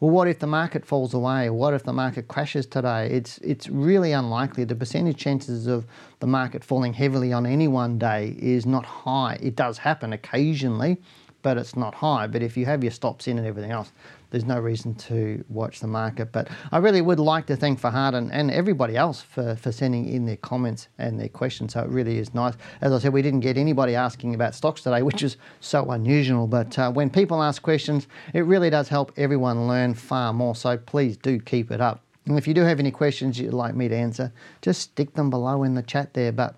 well, 0.00 0.10
what 0.12 0.28
if 0.28 0.38
the 0.38 0.46
market 0.46 0.84
falls 0.84 1.12
away? 1.12 1.50
What 1.50 1.74
if 1.74 1.82
the 1.82 1.92
market 1.92 2.28
crashes 2.28 2.66
today? 2.66 3.08
It's, 3.10 3.38
it's 3.38 3.68
really 3.68 4.12
unlikely. 4.12 4.62
The 4.64 4.76
percentage 4.76 5.16
chances 5.16 5.66
of 5.66 5.86
the 6.20 6.26
market 6.26 6.62
falling 6.62 6.92
heavily 6.92 7.32
on 7.32 7.46
any 7.46 7.66
one 7.66 7.98
day 7.98 8.36
is 8.38 8.64
not 8.64 8.86
high. 8.86 9.38
It 9.42 9.56
does 9.56 9.78
happen 9.78 10.12
occasionally, 10.12 10.98
but 11.42 11.58
it's 11.58 11.74
not 11.74 11.96
high. 11.96 12.28
But 12.28 12.42
if 12.44 12.56
you 12.56 12.64
have 12.66 12.84
your 12.84 12.92
stops 12.92 13.26
in 13.26 13.38
and 13.38 13.46
everything 13.46 13.72
else, 13.72 13.90
there's 14.30 14.44
no 14.44 14.58
reason 14.58 14.94
to 14.94 15.44
watch 15.48 15.80
the 15.80 15.86
market. 15.86 16.32
But 16.32 16.48
I 16.70 16.78
really 16.78 17.00
would 17.00 17.18
like 17.18 17.46
to 17.46 17.56
thank 17.56 17.80
Fahad 17.80 18.14
and, 18.14 18.32
and 18.32 18.50
everybody 18.50 18.96
else 18.96 19.22
for, 19.22 19.56
for 19.56 19.72
sending 19.72 20.08
in 20.08 20.26
their 20.26 20.36
comments 20.36 20.88
and 20.98 21.18
their 21.18 21.28
questions. 21.28 21.72
So 21.72 21.80
it 21.80 21.88
really 21.88 22.18
is 22.18 22.34
nice. 22.34 22.54
As 22.80 22.92
I 22.92 22.98
said, 22.98 23.12
we 23.12 23.22
didn't 23.22 23.40
get 23.40 23.56
anybody 23.56 23.94
asking 23.94 24.34
about 24.34 24.54
stocks 24.54 24.82
today, 24.82 25.02
which 25.02 25.22
is 25.22 25.36
so 25.60 25.90
unusual. 25.90 26.46
But 26.46 26.78
uh, 26.78 26.90
when 26.90 27.10
people 27.10 27.42
ask 27.42 27.62
questions, 27.62 28.06
it 28.34 28.40
really 28.40 28.70
does 28.70 28.88
help 28.88 29.12
everyone 29.16 29.66
learn 29.66 29.94
far 29.94 30.32
more. 30.32 30.54
So 30.54 30.76
please 30.76 31.16
do 31.16 31.38
keep 31.40 31.70
it 31.70 31.80
up. 31.80 32.02
And 32.26 32.36
if 32.36 32.46
you 32.46 32.52
do 32.52 32.62
have 32.62 32.78
any 32.78 32.90
questions 32.90 33.40
you'd 33.40 33.54
like 33.54 33.74
me 33.74 33.88
to 33.88 33.96
answer, 33.96 34.32
just 34.60 34.82
stick 34.82 35.14
them 35.14 35.30
below 35.30 35.62
in 35.62 35.74
the 35.74 35.82
chat 35.82 36.12
there. 36.12 36.32
But 36.32 36.54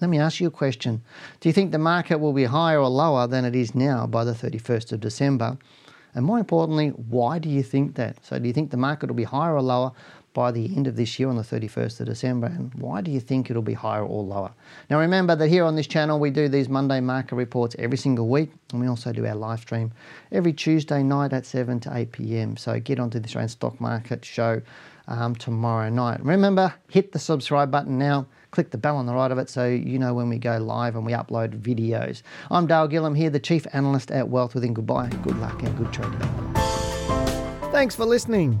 let 0.00 0.10
me 0.10 0.18
ask 0.18 0.40
you 0.40 0.48
a 0.48 0.50
question. 0.50 1.02
Do 1.40 1.48
you 1.48 1.52
think 1.52 1.70
the 1.70 1.78
market 1.78 2.18
will 2.18 2.32
be 2.32 2.44
higher 2.44 2.80
or 2.80 2.88
lower 2.88 3.26
than 3.26 3.44
it 3.44 3.54
is 3.54 3.74
now 3.74 4.06
by 4.06 4.24
the 4.24 4.32
31st 4.32 4.92
of 4.92 5.00
December? 5.00 5.58
And 6.14 6.24
more 6.24 6.38
importantly, 6.38 6.88
why 6.88 7.38
do 7.38 7.48
you 7.48 7.62
think 7.62 7.94
that? 7.94 8.24
So, 8.24 8.38
do 8.38 8.46
you 8.46 8.52
think 8.52 8.70
the 8.70 8.76
market 8.76 9.08
will 9.08 9.16
be 9.16 9.24
higher 9.24 9.54
or 9.54 9.62
lower 9.62 9.92
by 10.32 10.50
the 10.50 10.66
end 10.76 10.86
of 10.86 10.96
this 10.96 11.18
year 11.18 11.28
on 11.28 11.36
the 11.36 11.42
31st 11.42 12.00
of 12.00 12.06
December? 12.06 12.46
And 12.46 12.72
why 12.74 13.00
do 13.00 13.10
you 13.10 13.20
think 13.20 13.50
it'll 13.50 13.62
be 13.62 13.74
higher 13.74 14.04
or 14.04 14.22
lower? 14.22 14.52
Now, 14.88 14.98
remember 14.98 15.36
that 15.36 15.48
here 15.48 15.64
on 15.64 15.76
this 15.76 15.86
channel, 15.86 16.18
we 16.18 16.30
do 16.30 16.48
these 16.48 16.68
Monday 16.68 17.00
market 17.00 17.34
reports 17.34 17.76
every 17.78 17.98
single 17.98 18.28
week, 18.28 18.50
and 18.72 18.80
we 18.80 18.86
also 18.86 19.12
do 19.12 19.26
our 19.26 19.34
live 19.34 19.60
stream 19.60 19.92
every 20.32 20.52
Tuesday 20.52 21.02
night 21.02 21.32
at 21.32 21.46
7 21.46 21.80
to 21.80 21.96
8 21.96 22.12
p.m. 22.12 22.56
So, 22.56 22.78
get 22.80 23.00
onto 23.00 23.18
the 23.18 23.26
Australian 23.26 23.48
Stock 23.48 23.80
Market 23.80 24.24
Show 24.24 24.62
um, 25.08 25.34
tomorrow 25.34 25.88
night. 25.90 26.24
Remember, 26.24 26.74
hit 26.88 27.12
the 27.12 27.18
subscribe 27.18 27.70
button 27.70 27.98
now 27.98 28.26
click 28.50 28.70
the 28.70 28.78
bell 28.78 28.96
on 28.96 29.06
the 29.06 29.14
right 29.14 29.30
of 29.30 29.38
it 29.38 29.48
so 29.48 29.66
you 29.66 29.98
know 29.98 30.14
when 30.14 30.28
we 30.28 30.38
go 30.38 30.58
live 30.58 30.96
and 30.96 31.06
we 31.06 31.12
upload 31.12 31.60
videos. 31.60 32.22
I'm 32.50 32.66
Dale 32.66 32.88
Gillham 32.88 33.16
here, 33.16 33.30
the 33.30 33.40
Chief 33.40 33.66
Analyst 33.72 34.10
at 34.10 34.28
Wealth 34.28 34.54
Within. 34.54 34.74
Goodbye, 34.74 35.08
good 35.22 35.38
luck, 35.38 35.62
and 35.62 35.76
good 35.76 35.92
trading. 35.92 36.18
Thanks 37.72 37.94
for 37.94 38.04
listening. 38.04 38.60